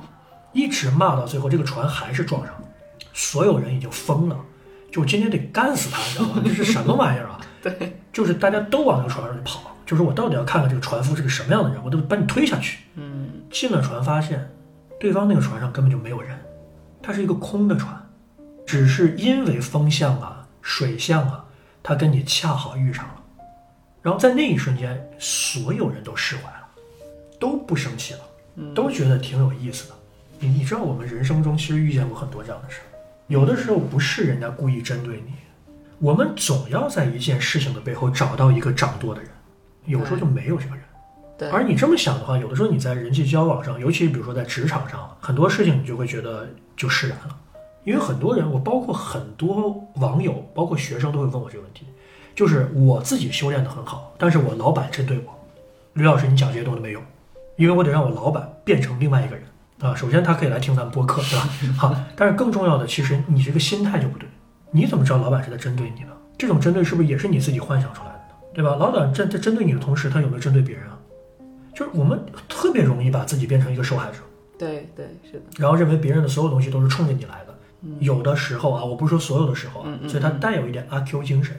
[0.53, 2.61] 一直骂到最后，这个船还是撞上了，
[3.13, 4.37] 所有人已经疯了，
[4.91, 6.41] 就今天得干死他，你知道吗？
[6.43, 7.39] 这是什么玩意儿啊？
[7.61, 12.79] 对，就是大家都往那个船上去跑，就是我到底要看看这个船夫是个什么样的人，我得把你推下去。
[12.95, 14.49] 嗯进了船，发现
[14.99, 16.37] 对方那个船上根本就没有人，
[17.01, 17.98] 它是一个空的船，
[18.69, 21.43] 只是因为风向啊、水象啊，
[21.81, 23.15] 它跟你恰好遇上了。
[23.99, 26.67] 然后在那一瞬间，所有人都释怀了，
[27.39, 28.19] 都不生气了，
[28.75, 29.95] 都觉得挺有意思的。
[30.37, 32.85] 你你知道，我们人生中其实遇见过很多这样的事儿，
[33.25, 35.33] 有的时候不是人家故意针对你，
[35.97, 39.31] 我们总要在一件事情的背后找到一个掌舵的人，
[39.85, 40.83] 有时候就没有这个人。
[41.39, 46.47] 对，而你这么想的话，有的时候你在人际交往上，尤其比如说在职场上，很多事情你就会觉得
[46.77, 47.35] 就释然了。
[47.83, 51.85] 因为很多人，我包括很多网友，包括学生都会问我这个问题，
[52.35, 55.33] 就是我自己修炼的很好，但是我老板针对我，
[55.93, 57.01] 吕老师你讲这些东西没用，
[57.55, 59.43] 因为我得让我老板变成另外一个人
[59.81, 59.95] 啊。
[59.95, 61.75] 首先他可以来听咱们播客，对吧？
[61.77, 64.27] 好，但是更重要的，其实你这个心态就不对。
[64.71, 66.11] 你怎么知道老板是在针对你呢？
[66.37, 68.35] 这种针对是不是也是你自己幻想出来的呢？
[68.53, 68.75] 对吧？
[68.75, 70.97] 老板针在针对你的同时，他有没有针对别人啊？
[71.73, 74.17] 就是我们特别容易把自己变成一个受害者，
[74.57, 77.48] 对对是的，然后认为别人的所有东西都是冲着你来的。
[77.99, 81.55] 有的时候啊，我不是说所有的时候啊，所以它带有一点阿 Q 精神，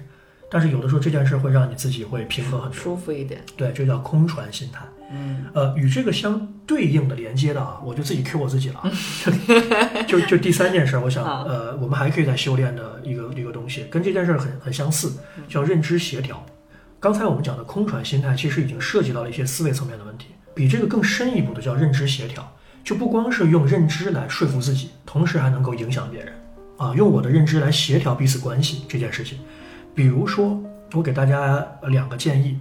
[0.51, 2.75] 但是有的时候这件事会让你自己会平和很多。
[2.75, 3.43] 舒服一点。
[3.57, 4.85] 对，这叫空船心态。
[5.13, 8.91] 嗯呃，与这个相对应的连接的啊，我就自己 Q 我自己了啊。
[10.07, 15.13] 就就第三件事，我想呃，我们还可以再修炼的一个一个东西，跟这件事很很相似，
[15.49, 16.45] 叫认知协调。
[17.01, 26.33] 刚才我们讲的空船心态，其实已经涉及到了一些思维层面的问题，比这个更深一步的叫认知协调，就不光是用认知来说服自己，同时还能够影响别人
[26.77, 29.39] 啊，用我的认知来协调彼此关系这件事情。
[29.95, 30.61] 比如说，
[30.93, 32.59] 我给大家两个建议，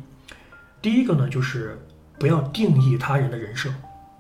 [0.82, 1.80] 第一个呢，就是
[2.18, 3.70] 不要定义他人的人设，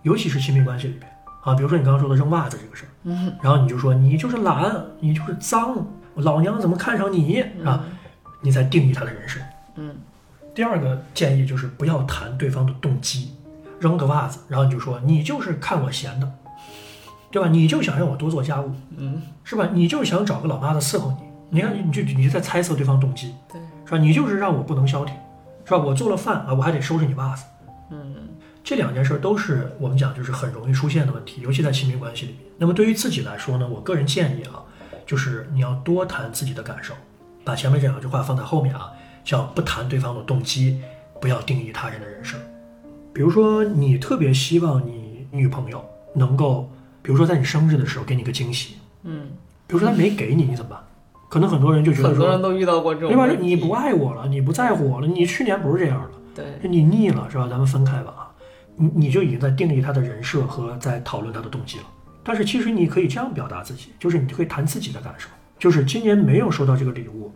[0.03, 1.11] 尤其是亲密关系里边
[1.43, 5.85] 啊，比如说你刚刚说的扔袜子这个事儿，嗯然后你就说你就是懒，你就是脏，
[6.15, 7.83] 老娘怎么看上你啊？
[8.41, 9.39] 你在定义他的人设。
[9.75, 9.95] 嗯
[10.55, 13.31] 第二个建议就是不要谈对方的动机，
[13.79, 16.31] 扔个袜子，然后你就说你就是看我闲的，
[17.31, 17.47] 对吧？
[17.49, 19.69] 你就想让我多做家务，嗯，是吧？
[19.73, 21.11] 你就想找个老妈子伺候
[21.49, 23.97] 你，你看你就你就在猜测对方动机，对，是吧？
[23.97, 25.15] 你就是让我不能消停，
[25.65, 25.77] 是吧？
[25.77, 27.43] 我做了饭啊，我还得收拾你袜子。
[27.91, 28.15] 嗯
[28.61, 32.41] 这两件事儿都是我们讲就是很容易出现的问题，尤其在亲密关系里面。
[32.57, 34.61] 那么对于自己来说呢，我个人建议啊，
[35.07, 36.93] 就是你要多谈自己的感受，
[37.43, 38.91] 把前面这两句话放在后面啊，
[39.23, 40.81] 叫不谈对方的动机，
[41.19, 42.39] 不要定义他人的人生。
[43.13, 45.83] 比如说，你特别希望你女朋友
[46.13, 46.69] 能够，
[47.01, 49.27] 比如说在你生日的时候给你个惊喜，嗯，
[49.67, 50.79] 比如说她没给你，你怎么办？
[51.29, 53.27] 可能很多人就觉得，很多人都遇到过这种对吧？
[53.39, 56.09] 你不爱我了，你不在乎我了，你去年不是这样的。
[56.35, 57.47] 对你腻了是吧？
[57.49, 58.31] 咱们分开吧啊！
[58.75, 61.83] 你你就已经在定义他的人设和在讨论他的动机了。
[62.23, 67.31] 但是其实你可以这样表达自己，就是你可以谈自己的感受，就是今年没有收到这个礼物，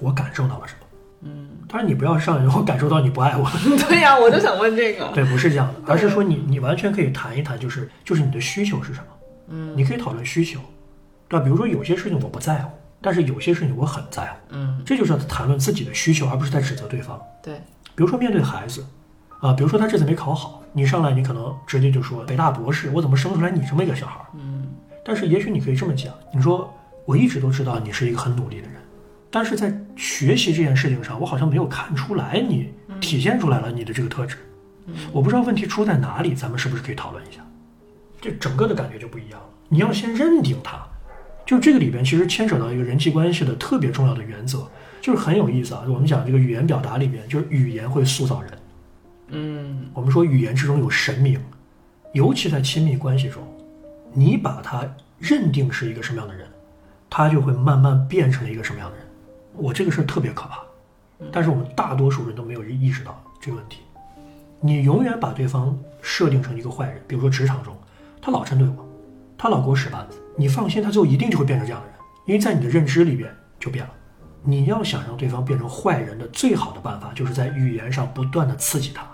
[0.00, 0.86] 我感受到了什么。
[1.22, 3.46] 嗯，当然你不要上来后感受到你不爱我，
[3.88, 5.06] 对呀，我就想问这个。
[5.14, 9.06] 对，不是这样的，而是说你你完全可以谈一谈，就是就是你的需求是什么，
[9.48, 10.58] 嗯你可以讨论需求，
[11.28, 11.44] 对吧？
[11.44, 17.20] 比如说有些事情我不在乎，但是有些事情我很在乎，嗯，这就是谈论自己的需求，而不是在指责对方。
[17.42, 17.54] 对，
[17.94, 18.84] 比如说面对孩子，
[19.40, 24.26] 啊，比如说他这次没考好，你上来你可能直接就说北大博士，我怎么生出来你这么一个小孩儿？
[24.34, 24.66] 嗯
[25.04, 26.72] 但是也许你可以这么讲，你说
[27.06, 28.77] 我一直都知道你是一个很努力的人，
[29.30, 34.36] 但是在学习这件事情上，我好像没有看出来你体现出来了你的这个特质，
[35.12, 37.44] 我不知道问题出在哪里，咱们是不是可以讨论一下？
[38.20, 39.46] 这整个的感觉就不一样了。
[39.68, 40.78] 你要先认定它，
[41.46, 44.66] 就这个里边其实牵扯到一个人际关系的特别重要的原则，
[45.00, 45.84] 就是很有意思啊。
[45.86, 48.52] 我们讲这个语言表达里边，就是语言会塑造人。
[49.30, 51.38] 嗯我们说语言之中有神明，
[52.14, 53.42] 尤其在亲密关系中，
[54.14, 54.84] 你把他
[55.18, 56.48] 认定是一个什么样的人，
[57.10, 59.06] 他就会慢慢变成一个什么样的人。
[59.58, 60.60] 我这个事儿特别可怕，
[61.32, 63.80] 但是我们大多数人都没有意识到这个问题。
[64.60, 67.76] 你永远把对方设定成一个坏人，比如说职场中，
[68.22, 68.88] 他老针对我，
[69.36, 71.96] 他老给我使绊子，你放心，他最后一定就会变成这样的人，
[72.26, 73.92] 因为在你的认知里边就变了。
[74.42, 79.06] 你要想让对方变成坏人的最好的办法，就是在语言上不断的刺激他，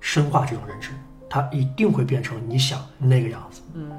[0.00, 0.90] 深化这种认知，
[1.28, 3.60] 他一定会变成你想那个样子。
[3.74, 3.90] 嗯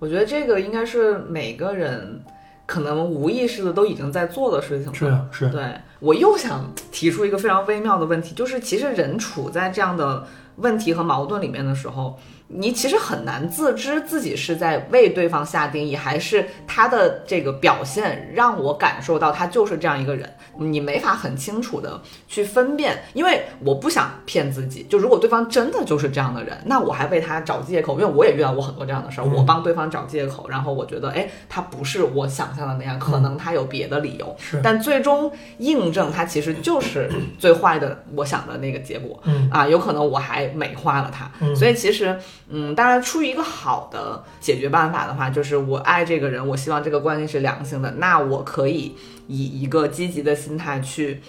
[0.00, 2.22] 我觉得这个应该是每个人
[2.66, 4.94] 可能无意识的都已经在做的事情了。
[4.94, 12.18] 是啊，是啊，对我又想提出一个非常微妙的问题，就是其实人处在这样的问题和矛盾里面的时候，
[12.56, 24.84] 你其实很难自知自己是在为对方下定义，还是他的这个表现让我感受到他就是这样一个人，你没法很清楚的去分辨，因为我不想骗自己。
[24.88, 34.36] 就如果对方真的就是这样的人，那我还为他找借口，因为我也遇到过很多这样的事儿，嗯我帮对方找借口，然后我觉得，哎，他不是我想象的那样，可能他有别的理由。
[34.38, 42.16] 是，但最终印证他其实就是最坏的我想的那个结果嗯啊，有可能我还美化了他，嗯所以其实
[42.48, 48.94] 嗯，当然出于一个好的解决办法的话，就是我爱这个人，我希望这个关系是良性的，那我可以
[49.26, 51.20] 以一个积极的心态去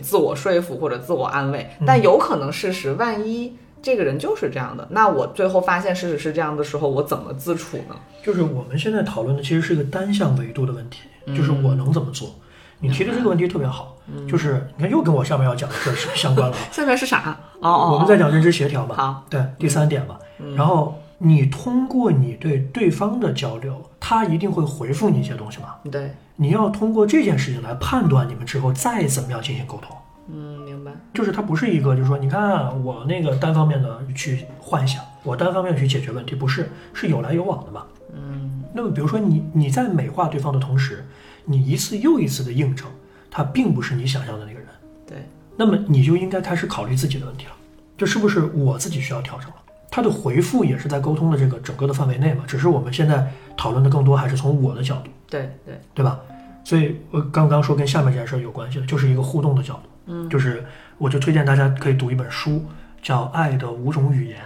[0.00, 3.56] 自我说服或者自我安慰，嗯但有可能事实万一。
[3.80, 7.94] 这个人就是这样的，那我最后发现事实是这样的时候，我怎么自处呢？
[8.24, 12.34] 就是我们现在讨论的其实是一个单向维度的问题，就是我能怎么做。
[12.80, 13.96] 你提的这个问题特别好，
[14.28, 16.56] 就是你看又跟我下面要讲的事儿是相关了。
[16.72, 17.38] 下面是啥？
[17.60, 20.16] 哦哦，我们在讲认知协调嘛，好，对，第三点嘛。
[20.56, 25.74] 然后你通过你对对方的交流，他一定会回复你一些东西嘛。
[25.90, 29.96] 对，你要通过这件事情来判断你们之后再怎么样进行沟通。
[30.30, 30.92] 嗯，明白。
[31.12, 37.84] 就是它不是一个，就是说，你看啊我那个单方面的去幻想，我单方面去解决问题，不是，是有来有往的嘛。
[38.14, 41.04] 嗯，那么比如说你你在美化对方的同时，
[41.44, 42.86] 你一次又一次的映证，
[43.30, 44.68] 他并不是你想象的那个人。
[45.06, 45.26] 对，
[45.58, 47.52] 那么你就应该开始考虑自己的问题了，
[47.96, 49.56] 这是不是我自己需要调整了？
[49.90, 56.20] 他的回复也是在沟通的这个整个的范围内嘛，只是我们现在讨论的更多还是从我的角度，对，对，对吧？
[56.62, 60.64] 所以我刚刚说跟下面这件事儿有关系的，就是一个互动的角度，嗯，就是
[60.98, 62.64] 我就推荐大家可以读一本书，
[63.02, 64.38] 叫《爱的五种语言》。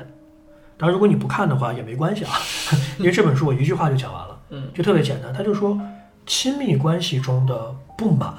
[0.78, 2.30] 当然，如果你不看的话也没关系啊，
[2.98, 5.32] 因为这本书我一句话就讲完了，嗯，就特别简单。
[5.32, 5.78] 他就说，
[6.24, 8.32] 亲密关系中的不满、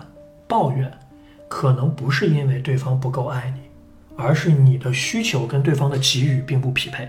[0.48, 0.92] 抱怨，
[1.54, 3.62] 可能不是因为对方不够爱你，
[4.18, 7.08] 而是你的需求跟对方的给予并不匹配。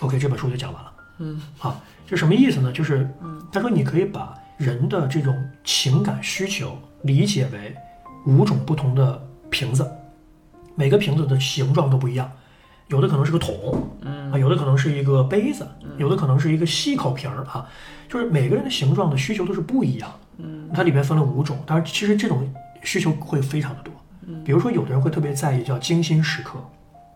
[0.00, 0.92] OK，这本书就讲完了。
[1.18, 2.70] 嗯，好，这什么意思呢？
[2.70, 3.10] 就是，
[3.50, 7.74] 他说你可以把人的这种情感需求理解为
[8.26, 9.20] 五种不同的
[9.50, 9.90] 瓶子，
[10.76, 12.30] 每个瓶子的形状都不一样，
[12.86, 15.66] 有的可能是个桶，嗯啊，有的可能是一个杯子，
[15.98, 17.68] 有的可能是一个细口瓶儿啊，
[18.08, 20.08] 就是每个人的形状的需求都是不一样。
[20.38, 22.48] 嗯，它里面分了五种，但是其实这种
[22.84, 23.92] 需求会非常的多。
[24.44, 26.58] 比如说有的人会特别在意叫精心时刻，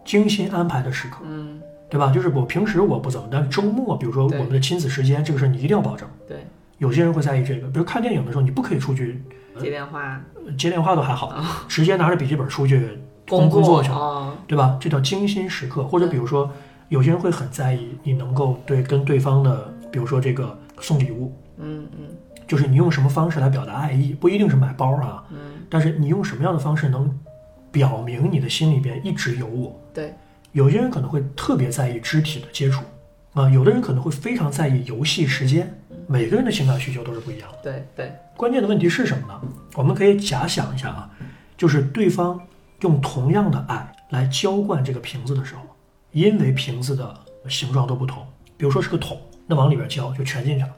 [0.05, 2.11] 精心安排的时刻，嗯，对吧？
[2.13, 6.07] 就是我平时我不怎么，但是周末，比如说我们的亲子时间，这个事儿你一定要保证。
[6.27, 6.39] 对，
[6.79, 9.23] 有些人会在意这个，比如看电影的时候，你不可以出去
[9.59, 11.35] 接电话、呃接电话都还好，
[11.69, 12.99] 直接拿着笔记本出去
[13.29, 14.77] 工工作去了，哦，对吧？
[14.81, 15.85] 这叫精心时刻。
[15.85, 16.51] 或者比如说，
[16.89, 22.07] 有些人会很在意你能够对跟对方的，比如说这个送礼物，嗯嗯
[22.47, 25.39] 就是你用什么方式来表达爱意，不一定是买包啊，嗯，
[25.69, 27.19] 但是你用什么样的方式能
[27.71, 29.81] 表明你的心里边一直有我。
[29.93, 30.15] 对，
[30.53, 32.83] 有些人可能会特别在意肢体的接触，
[33.35, 35.73] 啊，有的人可能会非常在意游戏时间。
[36.07, 37.59] 每个人的情感需求都是不一样的。
[37.63, 39.41] 对对，关键的问题是什么呢？
[39.75, 41.11] 我们可以假想一下啊，
[41.57, 42.41] 就是对方
[42.81, 45.61] 用同样的爱来浇灌这个瓶子的时候，
[46.13, 47.15] 因为瓶子的
[47.47, 50.71] 形状都不同，比如说是个桶，那往里边浇就全进去了，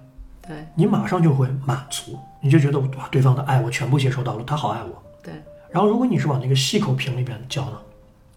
[0.51, 5.01] 对你马上就会满足，你就觉得哇，对方的爱我全部接收到了，他好爱我。
[5.23, 5.33] 对，
[5.71, 7.79] 然后如果你是往那个细口瓶里边浇呢，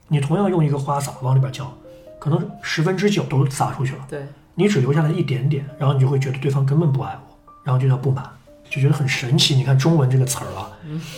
[0.09, 1.75] 你同样用一个花洒往里边浇，
[2.19, 8.23] 可能十分之九都洒出去了，对，你只留下来一点点，然后你就会觉得对方根本不爱我，然后就叫不满，
[8.69, 9.55] 就觉得很神奇。
[9.55, 10.69] 你看中文这个词儿啊，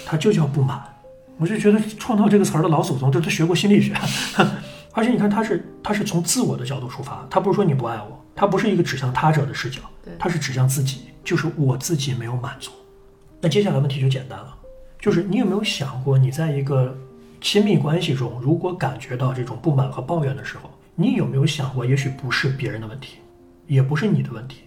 [0.06, 0.82] 它就叫不满。
[1.38, 3.94] 我就觉得创造这个词儿的老祖宗，这他学过心理学，
[4.96, 12.72] 而且你看他是他是从自我的角度出发，他不是说你不爱我，他不是一个指向他者的视角对，他是指向自己，就是我自己没有满足。
[13.42, 14.56] 那接下来问题就简单了，
[14.98, 16.98] 就是你有没有想过，你在一个
[17.42, 23.18] 亲密关系中，如果感觉到这种不满和抱怨的时候，你有没有想过，也许不是别人的问题，
[23.68, 24.62] 也不是你的问题，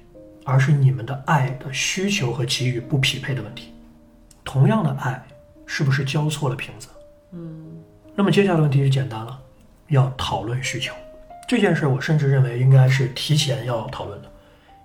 [0.45, 3.73] 而是你们的爱的需求和给予不匹配的问题。
[4.45, 5.27] 同样的爱，
[5.65, 6.89] 是不是交错了瓶子？
[7.33, 7.65] 嗯。
[8.15, 9.41] 那么接下来问题就简单了，
[9.89, 10.95] 要讨论需求
[11.49, 14.31] 这件事，我甚至认为应该是提前要讨论的，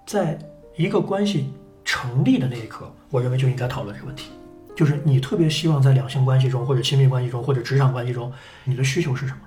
[0.05, 0.37] 在
[0.75, 4.31] 一个关系成立的那一刻，我认为就应该讨论这个问题。
[4.75, 8.31] 就是你特别希望在两性关系中，或者亲密关系中，或者职场关系中，
[8.63, 9.39] 你的需求是什么？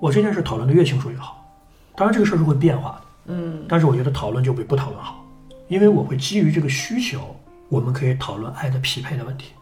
[0.00, 1.38] 我这件事讨论的越清楚越好。
[1.94, 5.24] 当然，这个事儿是会变化的，嗯，但是我觉得讨论就比不讨论好，
[5.68, 7.36] 因为我会基于这个需求，
[7.68, 9.52] 我们可以讨论爱的匹配的问题。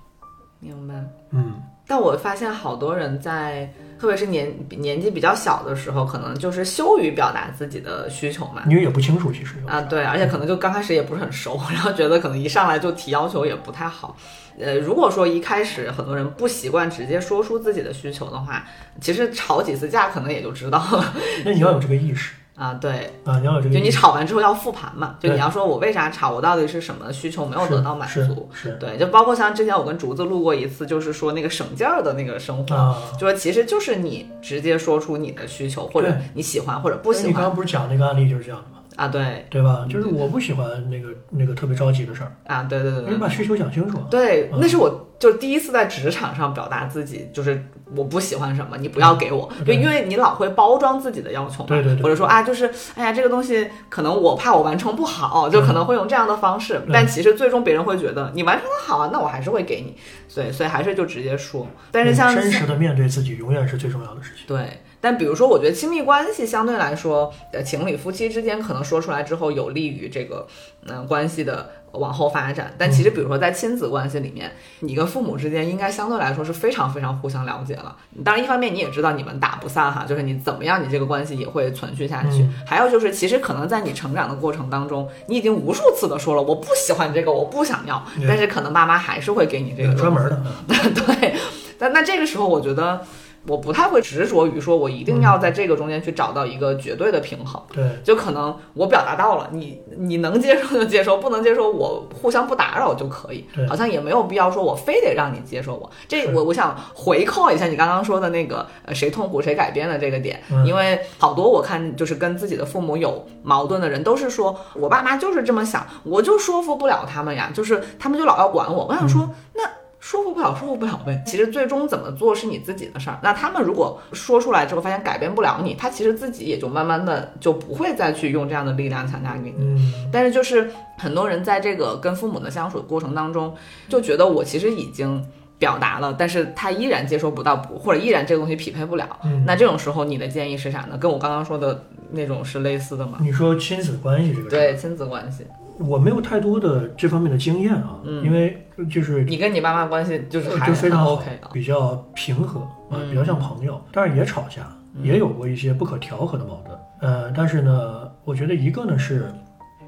[0.60, 0.94] 明白。
[1.32, 3.70] 嗯，但我发现好多人在，
[4.00, 8.62] 特别是年年纪比较小的时候，可能就是羞于表达自己的需求嘛。
[8.66, 14.16] 因为也不清楚，其实啊，对，而且可能就刚开始也不是很熟， 然后觉得可能一上来就提要求也不太好。
[14.58, 18.64] 呃，如果说一开始很多人不习惯直接说出自己的需求的话，
[19.00, 21.14] 其实吵几次架可能也就知道了。
[21.44, 23.74] 那你要有这个意识啊，对，啊，你要有这个。
[23.74, 28.46] 就你吵完之后要复盘嘛，就你要说我为啥吵，我到底是什么需求没有得到满是足？
[28.52, 32.98] 是对，就包括像之前我跟竹子录过一次，就是说那个省劲儿的那个生活，啊。
[33.14, 38.79] 就说其实就是你直接说出你的需求，或者你喜欢或者不喜欢那你刚刚不是讲那个案例就是这样的吗？
[38.96, 39.46] 啊，对。
[39.50, 39.86] 对吧？
[39.88, 43.12] 就是我不喜欢那个那个特别着急的事儿，啊，对对对对。
[43.12, 43.98] 你把需求讲清楚。
[44.10, 44.58] 对，嗯。
[44.60, 47.62] 那是我就第一次在职场上表达自己，就是
[47.94, 49.76] 我不喜欢什么，你不要给我，就对。
[49.76, 52.02] 因为你老会包装自己的要求嘛，对对对。
[52.02, 59.96] 或者说啊，就是哎呀，这个东西可能我怕我完成不好，就可能会用这样的方式，对但其实最终别人会觉得你完成的好啊，那我还是会给你，
[60.28, 64.44] 所以所以还是就直接说，但是像真实的面对自己，永远是最重要的事情。
[64.46, 70.46] 对，但比如说，我觉得亲密关系相对来说，呃，情侣夫妻之间可能说出来之后，有利于这个
[70.86, 72.74] 嗯、呃关系的往后发展。
[72.76, 77.96] 但其实，比如说在亲子关系里面，你跟父母之间应该相对来说是非常非常互相了解了。
[78.22, 82.42] 当然，一方面你也知道你们打不散哈，就是你怎么样，你这个关系也会存续下去。
[82.42, 91.34] 嗯还有就是，其实可能在你成长的过程当中，你已经无数次的说了我不喜欢这个，我不想要，但是可能爸妈还是会给你这个专门的，嗯 对，
[91.78, 93.04] 但那这个时候，我觉得
[93.46, 97.60] 我不太会执着于说我一定要嗯在这个中间去找到一个绝对的平衡。
[97.72, 103.66] 对，就可能我表达到了，你你能接受就接受，不能接受我互相不打扰就可以对。
[103.66, 105.90] 好像也没有必要说我非得让你接受我。
[106.06, 118.84] 这我我想回扣一下你刚刚说的那个呃谁痛苦谁改变的这个点，嗯因为好多我看就是跟自己的父母有矛盾的人，都是说我爸妈就是这么想，我就说服不了他们呀，就是他们就老要管我。
[118.84, 119.62] 我想说、那。
[120.00, 121.22] 说服不了，说服不了呗。
[121.26, 123.18] 其实最终怎么做是你自己的事儿。
[123.22, 129.54] 那他们如果说出来之后发现改变不了你，他其实自己也就慢慢的就不会再去用这样的力量强加给你。
[129.58, 133.54] 嗯，但是就是很多人在这个跟父母的相处过程当中，
[133.88, 135.22] 就觉得我其实已经
[135.58, 139.06] 表达了，但是他依然接收不到不，或者依然这个东西匹配不了。
[139.24, 140.96] 嗯那这种时候你的建议是啥呢？
[140.96, 143.18] 跟我刚刚说的那种是类似的吗？
[143.20, 145.46] 你说亲子关系这个对，亲子关系，
[145.80, 151.48] 我没有太多的这方面的经验啊，嗯因为就是你跟你爸妈关系就是还非常好 OK 的。
[151.52, 152.60] 比较平和
[152.90, 154.62] 啊，嗯比较像朋友，但是也吵架，
[155.02, 156.78] 也有过一些不可调和的矛盾。
[157.00, 159.32] 呃，但是呢，我觉得一个呢是，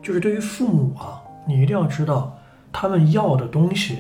[0.03, 2.37] 就是对于父母啊，你一定要知道
[2.73, 3.99] 他们要的东西，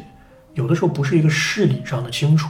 [0.54, 2.48] 有的时候不是一个事理上的清楚，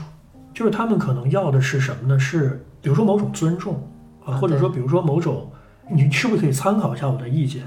[0.53, 2.17] 就是他们可能要的是什么呢？
[2.17, 3.75] 是比如说某种尊重
[4.25, 5.51] 啊，啊或者说比如说某种，
[5.89, 7.63] 你是不是可以参考一下我的意见？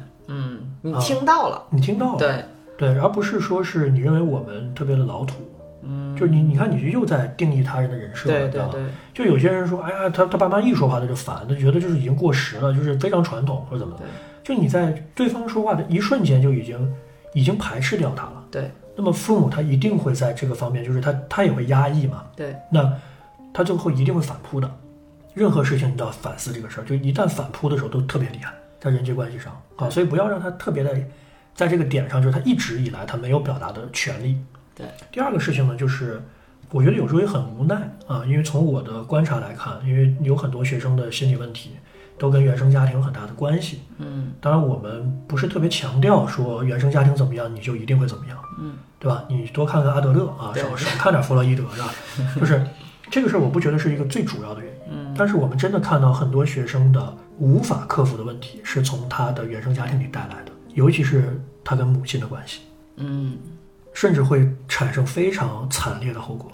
[0.82, 2.18] 嗯，你啊听到了，你听到了？
[2.18, 2.44] 对，
[2.76, 5.34] 对，而不是说是你认为我们特别的老土，
[5.82, 8.68] 嗯，就是你你看你就又在定义他人的人设，了，对吧？
[8.70, 14.04] 对对对，就有些人说，哎呀，他他爸妈一说话他就烦，他觉得就是已经过时了，就是非常传统或者怎么的。
[14.42, 16.94] 就你在对方说话的一瞬间就已经
[17.32, 18.44] 已经排斥掉他了。
[18.50, 22.90] 对那么父母他一定会在这个方面，就是他他也会压抑嘛，对，那
[23.52, 24.70] 他最后一定会反扑的。
[25.34, 30.96] 任何事情你都要反思这个事儿，就一旦反扑的时候都特别厉害，在人际关系上啊，所以不要让他特别的
[31.54, 34.38] 在这个点上，就是他一直以来他没有表达的权利。
[34.74, 36.22] 对，第二个事情呢，就是
[36.70, 41.70] 我觉得有时候也很无奈啊，因为从我的观察来看，因为有很多学生的心理问题
[42.18, 43.82] 都跟原生家庭有很大的关系。
[43.98, 49.24] 嗯当然，我们不是特别强调说原生家庭怎么样，你就一定会怎么样，嗯，对吧？
[49.28, 51.88] 你多看看阿德勒啊，少少看点弗洛伊德，是吧？
[52.38, 52.62] 就是
[53.10, 54.75] 这个事儿，我不觉得是一个最主要的原因。
[55.16, 62.60] 嗯，但是我们真的看到很多学生的无法克服的问题，是从他的原生家庭里带来的，尤其是他跟母亲的关系，
[62.96, 63.36] 嗯
[63.92, 66.52] 甚至会产生非常惨烈的后果。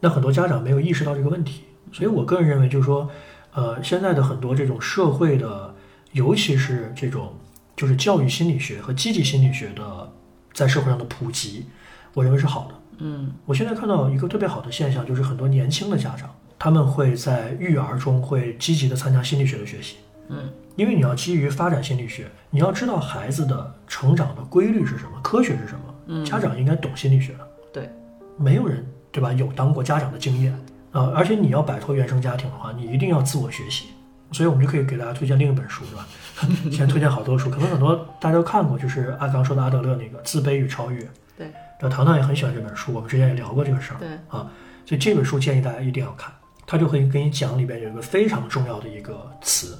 [0.00, 3.08] 那很多家长没有意识到这个问题，所以我个人认为，就是说，
[3.52, 5.74] 呃，现在的很多这种社会的，
[6.12, 7.34] 尤其是这种
[7.76, 10.10] 就是教育心理学和积极心理学的
[10.52, 11.66] 在社会上的普及，
[12.14, 12.74] 我认为是好的。
[12.98, 16.30] 嗯我现在看到一个特别好的现象，就是很多年轻的家长，
[16.62, 19.96] 他们会在育儿中会积极的参加心理学的学习，
[20.28, 25.80] 嗯，因为你要基于发展心理学，你要知道孩子的成长的规律是什么，科学是什么。
[26.06, 27.48] 嗯家长应该懂心理学的。
[27.72, 27.90] 对，
[28.36, 30.56] 没有人对吧有当过家长的经验
[30.92, 33.86] 啊、而且你要摆脱原生家庭的话，你一定要自我学习。
[34.30, 36.06] 所以我们就可以给大家推荐另一本书，对吧？
[36.70, 41.00] 现在推荐好多书，可能很多大家都看过，就是阿刚说的阿德勒那个《自卑与超越》。
[41.36, 41.50] 对，
[41.80, 43.96] 那糖糖也很喜欢这本书，我们之前也聊过这个事儿。
[43.98, 44.48] 对啊，
[44.86, 46.32] 所以这本书建议大家一定要看，
[46.72, 49.76] 它就会跟你讲里边有一个非常重要的一个词，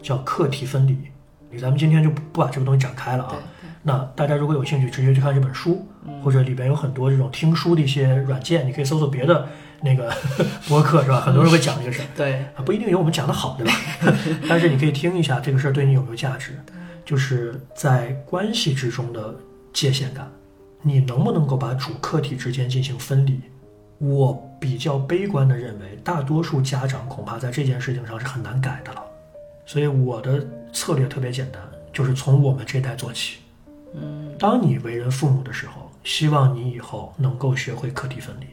[0.00, 0.96] 叫课题分离。
[1.58, 3.34] 咱们今天就不不把这个东西展开了啊
[3.82, 5.84] 那大家如果有兴趣，直接去看这本书，
[6.22, 9.48] 或者里边有很多这种听书的一些软件，你可以搜索别的
[9.80, 10.14] 那个
[10.68, 11.18] 播客是吧？
[11.26, 12.04] 很多人会讲这个事儿。
[12.16, 13.74] 对，啊，不一定有我们讲的好，对吧？
[14.48, 16.56] 但是你可以听一下这个事儿对你有没有价值，
[17.04, 19.34] 就是在关系之中的
[19.72, 20.30] 界限感，
[20.82, 23.40] 你能不能够把主客体之间进行分离？
[23.98, 29.02] 我比较悲观的认为，大多数家长恐怕在这件事情上是很难改的了。
[29.64, 31.60] 所以我的策略特别简单，
[31.92, 33.38] 就是从我们这代做起。
[33.94, 38.46] 嗯，当你为人父母的时候，希望你以后能够学会课题分离。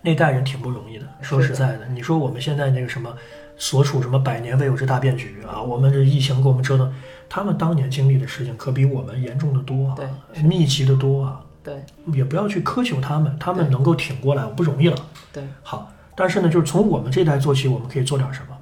[0.00, 3.12] 那代人挺不容易的，说实在的，你说我们现在那个什么，
[3.56, 6.92] 所处什么百年未有之大变局啊，我们这疫情给我们折腾，
[7.28, 9.96] 他们当年经历的事情可比我们严重的多啊，
[10.44, 14.96] 密集的多啊，对，也不要去苛求他们，他们能够挺过来不容易了。
[15.30, 18.56] 对，好，但是呢，就是从我们这代做起，我们可以做点什么？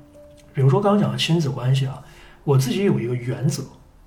[0.53, 2.03] 比如说刚刚讲的亲子关系啊，
[2.43, 3.63] 我自己有一个原则，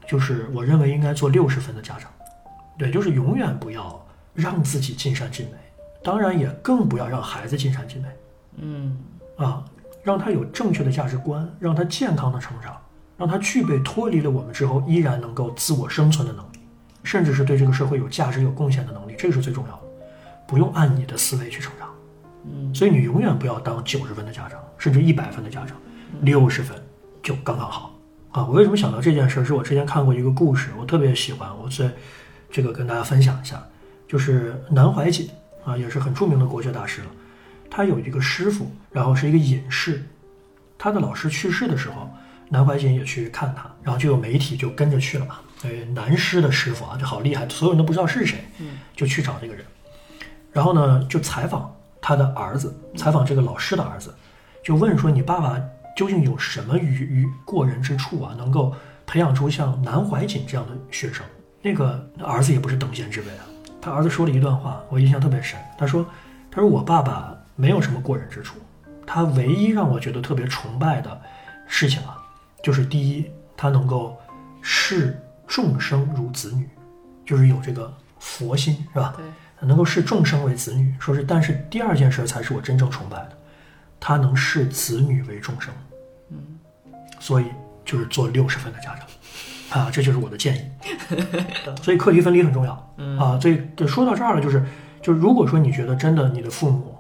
[0.06, 2.12] 就是我认为应该做六十分的家长，
[2.78, 5.58] 对，就是永远不要让自己尽善尽美，
[6.04, 8.08] 当然也更不要让孩子尽善尽美。
[8.58, 8.98] 嗯，
[9.38, 9.64] 啊，
[10.04, 12.76] 让他有正确的价值观，让他健康的成长，
[13.16, 16.59] 让他具备脱离了我们之后依然能够自我生存的能力，
[17.04, 19.82] 甚至是对这个社会有价值、有贡献的能力，这个是最重要的。
[20.48, 21.88] 不用按你的思维去成长，
[22.46, 25.78] 嗯，所以你永远不要当九十分的家长，甚至一百分的家长，
[26.22, 26.76] 六十分
[27.22, 27.96] 就刚刚好
[28.32, 28.46] 啊！
[28.48, 29.44] 我为什么想到这件事儿？
[29.44, 31.92] 是我之前看过一个故事，我特别喜欢，我在
[32.50, 33.64] 这个跟大家分享一下，
[34.08, 35.30] 就是南怀瑾
[35.64, 37.08] 啊，也是很著名的国学大师了。
[37.70, 40.04] 他有一个师傅，然后是一个隐士，
[40.80, 42.10] 他的老师去世的时候，
[42.50, 45.36] 南怀瑾也去看他，然后就有媒体就跟着去了嘛。
[45.64, 48.44] 呃，南师的师傅啊，就好厉害，所有人都不知道是谁，
[48.96, 49.66] 就去找这个人，
[50.52, 54.14] 然后呢就采访他的儿子，采访这个老师的儿子，
[54.64, 55.62] 就问说你爸爸
[55.98, 58.74] 究竟有什么于于过人之处啊，能够
[59.06, 61.26] 培养出像南怀瑾这样的学生？
[61.62, 63.44] 那个儿子也不是等闲之辈啊，
[63.82, 65.60] 他儿子说了一段话，我印象特别深。
[65.78, 66.06] 他说
[66.50, 68.58] ：“他说我爸爸没有什么过人之处，
[69.06, 71.22] 他唯一让我觉得特别崇拜的
[71.68, 72.18] 事情啊，
[72.64, 74.18] 就是第一，他能够
[74.62, 76.70] 视众生如子女，
[77.26, 79.16] 就是有这个佛心，是吧？
[79.18, 80.94] 对，能够视众生为子女。
[81.00, 83.32] 说是，但是第二件事才是我真正崇拜的，
[84.00, 85.74] 他能视子女为众生。
[86.30, 86.38] 嗯，
[87.20, 87.46] 所以
[87.84, 90.62] 就是做六十分的家长，啊，这就是我的建议。
[91.82, 92.94] 所以课题分离很重要。
[92.98, 94.64] 嗯啊，所以就说到这儿了，就是
[95.02, 96.96] 就是如果说你觉得真的你的父母，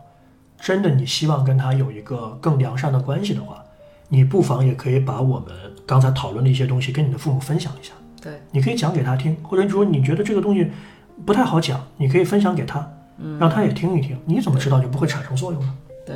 [0.60, 3.64] 真的你希望跟他有一个更良善的关系的话，
[4.08, 5.54] 你不妨也可以把我们
[5.86, 7.93] 刚才讨论的一些东西跟你的父母分享一下。
[8.22, 10.70] 对，你可以讲给他听，或者你说你觉得这个东西
[11.26, 12.86] 不太好讲，你可以分享给他，
[13.39, 14.17] 让他也听一听。
[14.26, 15.74] 你怎么知道就不会产生作用呢？
[16.05, 16.15] 对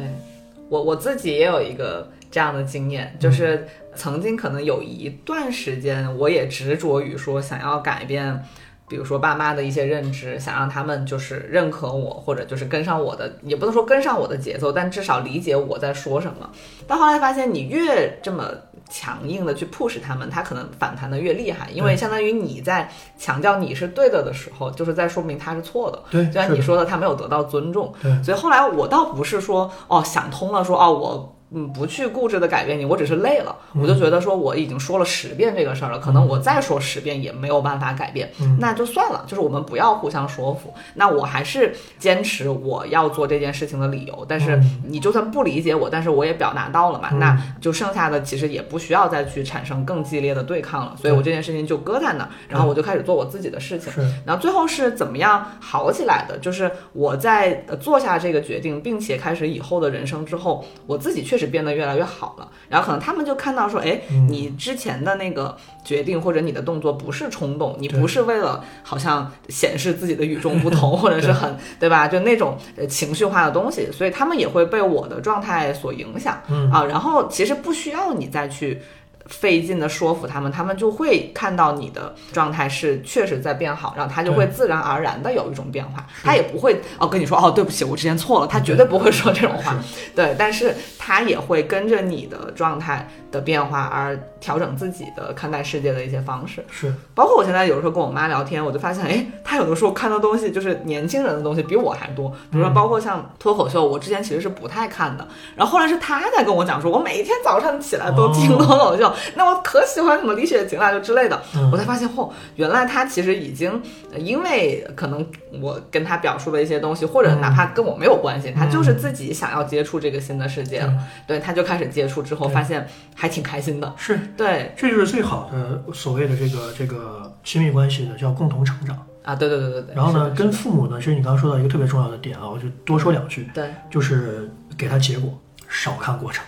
[0.69, 8.43] 我我自己也有一个这样的经验，就是曾经可能有一段时间，我也执着于说想要改变。
[8.85, 16.47] 比如说爸妈的一些认知，想让他们就是认可我，或者就是跟上我的，也不能说跟上我的节奏，但至少理解我在说什么。
[16.85, 18.43] 但后来发现，你越这么
[18.89, 26.01] 强硬的去 push 他们，他可能反弹的越厉害，因为相当于你在强调你是对的的时候，就是在说明他是错的。
[26.11, 27.93] 对，就像你说的，他没有得到尊重。
[28.01, 31.35] 对，所以后来我倒不是说哦想通了说，哦我。
[31.55, 40.73] 嗯，不去固执的改变你，我只是累了，我就觉得说我已经说了十遍这个事儿了，可能我再说十遍也没有办法改变，那就算了，就是我们不要互相说服。
[40.95, 53.93] 那我还是坚持我要做这件事情的理由，但是你就算不理解我，但是我也表达到了嘛，那就剩下的其实也不需要再去产生更激烈的对抗了，所以我这件事情就搁在那儿，然后我就开始做我自己的事情。
[54.25, 56.35] 然后最后是怎么样好起来的？
[56.39, 61.42] 就是我在做下这个决定，并且开始以后的人生之后，我自己确实。
[61.47, 72.07] 变得越来越好了，然后可能他们就看到说，哎，你之前的那个决定或者你的动作不是冲动，你不是为了好像显示自己的与众不同， 或者是很对吧？
[72.07, 72.57] 就那种
[72.89, 76.41] 情绪化的东西，所以他们也会被我的状态所影响
[76.71, 76.85] 啊。
[76.85, 78.81] 然后其实不需要你再去
[79.25, 89.75] 费劲的说服他们，他们就会看到你的状态是确实在变好，然后他就会自然而然的有一种变化，他也不会哦跟你说哦对不起我之前错了，他绝对不会说这种话，
[90.15, 105.25] 对，但是他也会跟着你的状态的变化而调整自己的看待世界的一些方式，是，包括我现在有时候跟我妈聊天，我就发现哎，她有的时候看到东西就是年轻人的东西比我还多，比如说包括像脱口秀，我之前其实是不太看的，
[105.55, 111.41] 然后后来是她在跟我讲说，我每天早上起来都听脱口秀， 那我可喜欢什么李雪琴了就之类的，
[111.71, 113.81] 我才发现嚯，原来他其实已经
[114.17, 115.25] 因为可能
[115.61, 120.93] 我跟他表述的一些东西，或者哪怕跟我没有关系，他就是自己想要接触这个新的世界了，
[121.27, 129.95] 对，他就开始接触之后，发现还挺开心的，是对，这就是最好的所谓的这个这个亲密关系的叫共同成长啊，对对对对对。
[129.95, 135.37] 然后呢，跟父母呢，其实你刚刚说到一个特别重要的点啊，我就多说两句，对，就是给他结果，
[135.69, 136.43] 少看过程，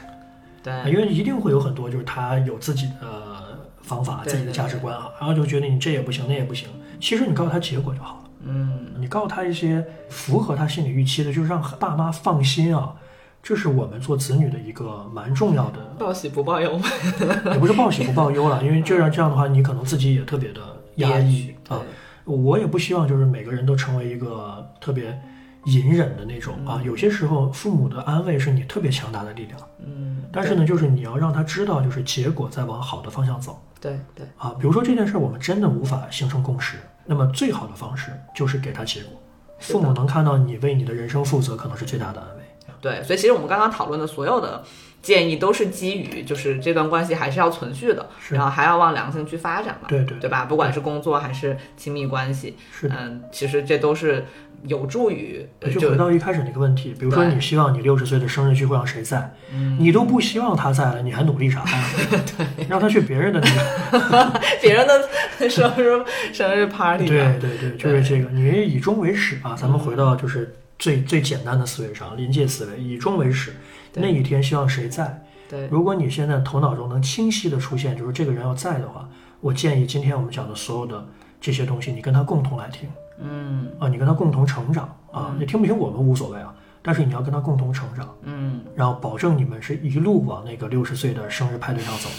[0.66, 6.68] 对，因为一定会有很多就是他有自己的方法、自己的价值观啊，然后就觉得你这也不行，那也不行。
[7.00, 12.96] 其实你告诉他结果就好了，嗯，你告诉他一些符合他心理预期的，就是让爸妈放心啊。
[13.44, 16.82] 这是我们做子女的一个蛮重要的，报喜不报忧，
[17.54, 20.62] 也不是报喜不报忧了，因为这样这样的话，你可能自己也特别的
[20.96, 21.80] 压抑啊。
[22.24, 25.22] 我也不希望就是每个人都成为一个特别
[25.66, 26.82] 隐忍的那种啊。
[26.84, 30.24] 有些时候，父母的安慰是你特别强大的力量，嗯。
[30.32, 33.62] 但是呢，就是你要让他知道，就是结果在往好的方向走。
[33.80, 34.26] 对对。
[34.38, 39.12] 啊，比如说这件事，我们真的无法形成共识，那么最好的方式就是给他结果。
[39.60, 42.44] 父母能看到你为你的人生负责，可能是最大的安慰。
[42.82, 44.64] 对，所以其实我们刚刚讨论的所有的
[45.02, 50.46] 建议都是基于，就是这段关系还是要存续的，然后还要往良性去发展嘛，对对，对吧？
[50.46, 54.26] 不管是工作还是亲密关系，是嗯，其实这都是
[54.68, 55.46] 有助于。
[55.80, 59.34] 就回到一开始那个问题，比如说你希望你六十岁的生日聚会让谁在？
[59.80, 61.84] 你都不希望他在了，你还努力啥呀？
[62.38, 65.10] 对，让他去别人的那个， 别人的
[65.50, 67.08] 生日生日 party。
[67.08, 69.56] 对对对，就是这个，你以终为始啊。
[69.56, 70.56] 咱们回到就是。
[70.78, 73.56] 最最简单的思维上，临界思维，以终为始。
[73.94, 75.24] 那一天希望谁在？
[75.50, 79.08] 对，如果你现在头脑中能清晰的出现，就是这个人要在的话，
[79.40, 81.08] 我建议今天我们讲的所有的
[81.40, 82.90] 这些东西，你跟他共同来听。
[83.20, 88.08] 嗯，啊，你跟他共同成长啊，你听不听我们无所谓啊，但是你要跟他共同成长。
[88.24, 92.16] 嗯，然后保证你们是一路往那个六十岁的生日派对上走的。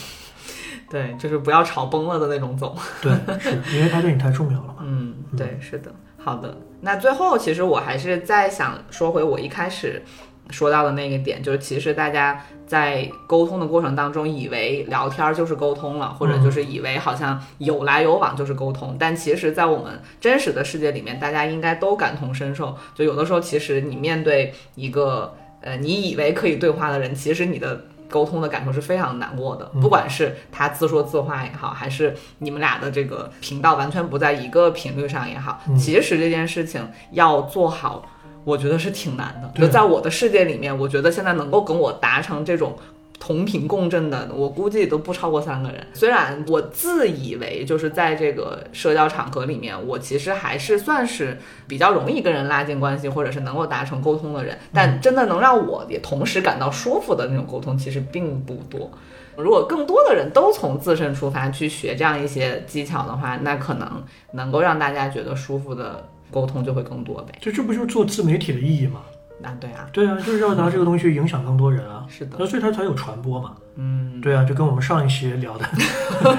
[0.88, 2.76] 对，就是不要吵崩了的那种走。
[3.02, 4.76] 对，是因为他对你太重要了嘛。
[4.80, 5.92] 嗯，对，是的。
[6.16, 10.02] 好的，那最后其实我还是在想说回我一开始
[10.50, 22.76] 说到的那个点，就是其实大家在沟通的过程当中，以为聊天就是沟通了，或者就是以为好像有来有往就是沟通，但其实，在我们真实的世界里面，大家应该都感同身受。
[22.94, 27.86] 就有的时候，其实你面对一个呃你以为可以对话的人，其实你的。
[28.08, 38.08] 沟通的感受是非常难过的，不管是他自说自话也好，还是你们俩的这个频道完全不在一个频率上也好，其实这件事情要做好，
[38.46, 39.60] 我觉得是挺难的。
[39.60, 42.78] 就在我的世界里面，我觉得现在能够跟我达成这种。
[43.18, 45.84] 同频共振的，我估计都不超过三个人。
[45.94, 51.36] 虽然我自以为就是在这个社交场合里面，我其实还是算是
[51.66, 54.56] 比较容易跟人拉近关系，或者是能够达成沟通的人。
[54.72, 58.90] 但真的能让我也同时感到舒服的那种沟通，其实并不多。
[59.34, 67.34] 如果更多的人都从自身出发去学这样一些技巧的话，那可能能够让大家觉得舒服的沟通就会更多呗。
[67.40, 69.02] 就这不就是做自媒体的意义吗？
[69.42, 72.06] 啊，对啊，对啊，就是要拿这个东西影响更多人啊。
[72.08, 73.54] 是的，那所以它才有传播嘛。
[73.76, 75.64] 嗯，对啊，就跟我们上一期聊的，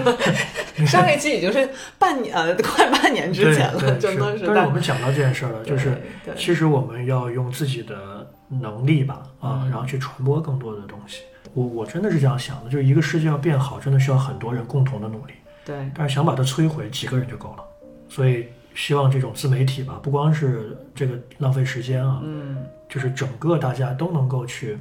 [0.86, 1.70] 上一期已经是
[2.00, 4.46] 半年呃，快半年之前了，真的是。
[4.48, 6.02] 但是我们讲到这件事儿了，就是
[6.36, 11.22] 其实我们要用自己的能力吧，啊，然后去传播更多的东西。
[11.54, 15.34] 我我真的是这样想的，就是一个世界要变好，真的需要很多人共同的努力。
[15.64, 17.64] 对，但是想把它摧毁，几个人就够了。
[18.10, 18.48] 所以。
[18.78, 24.78] 希望这种自媒体吧，不光是这个浪费时间啊，嗯，就是整个大家都能够去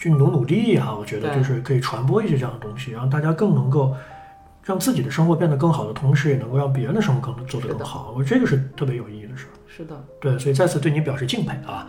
[0.00, 3.94] 去努努力哈，我觉得就是可以传播一些这样的东西，让大家更能够
[4.64, 8.12] 让自己的生活变得更好的同时，也能够让别人的生活更做得更好。
[8.16, 9.46] 我这个是特别有意义的事。
[9.76, 11.86] 是的，对，所以再次对你表示敬佩啊！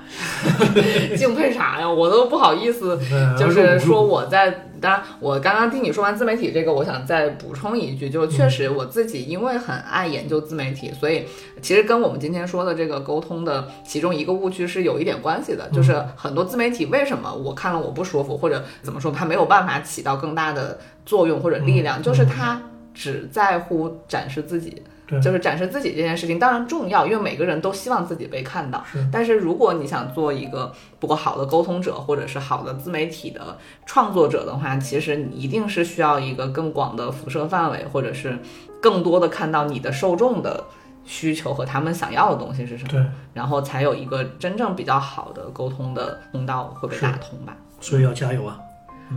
[1.15, 1.89] 敬佩啥呀？
[1.89, 2.99] 我都不好意思，
[3.39, 4.65] 就是说我在。
[4.79, 11.25] 当然，我刚刚听你说完自媒体这个，我想再补充一句，就是确实我自己因为很爱研究自媒体，所以
[11.63, 15.67] 其实跟我们今天说的这个沟通的其中一个误区是有一点关系的。
[15.69, 20.77] 就是很多自媒体为什么我看了我不舒服，或者怎么说，它没有办法起到更大的
[21.07, 22.61] 作用或者力量，就是它
[22.93, 24.83] 只在乎展示自己。
[25.07, 28.83] 对就是展示自己这件事情当然重要，因为每个人都希望自己被看到。
[28.91, 38.37] 是但是如果你想做一个不够好的沟通者，或者是好的自媒体的创作者的话，其实你一定是需要一个更广的辐射范围，或者是
[38.81, 40.63] 更多的看到你的受众的
[41.05, 43.01] 需求和他们想要的东西是什么，对，
[43.33, 47.55] 然后才有一个真正比较好的沟通的通道会被打通吧。
[47.79, 48.59] 所以要加油啊！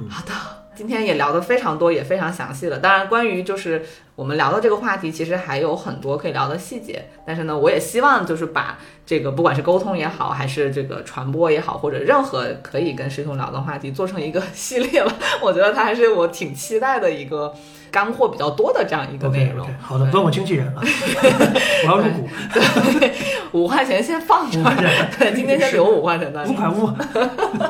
[0.09, 0.33] 好的，
[0.81, 2.79] 今天也聊得非常多，也非常详细了。
[2.79, 3.85] 当然，关于就是
[4.15, 7.05] 我们聊的这个话题，其实还有很多可以聊的细节。
[7.27, 15.13] 但是呢，我也希望就是把这个不管是沟通也好，还是这个传播也好，或者任何可以跟师兄聊的话题，做成一个系列吧。
[15.45, 17.55] 我觉得它还是我挺期待的一个
[17.91, 19.67] 干货比较多的这样一个内容。
[19.81, 20.81] 好的，问我经纪人啊，
[21.85, 23.13] 我要入股，对，
[23.53, 26.53] 五块钱先放这儿，对，今天先留五块钱在这儿。
[26.53, 26.91] 五块五。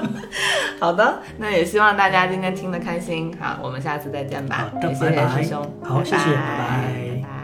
[0.80, 3.36] 好的，那也希望大家今天听得开心。
[3.40, 4.80] 好，我们下次再见吧好。
[4.80, 5.72] 的，也谢谢拜拜师兄。
[5.82, 7.39] 好，谢谢，拜拜拜。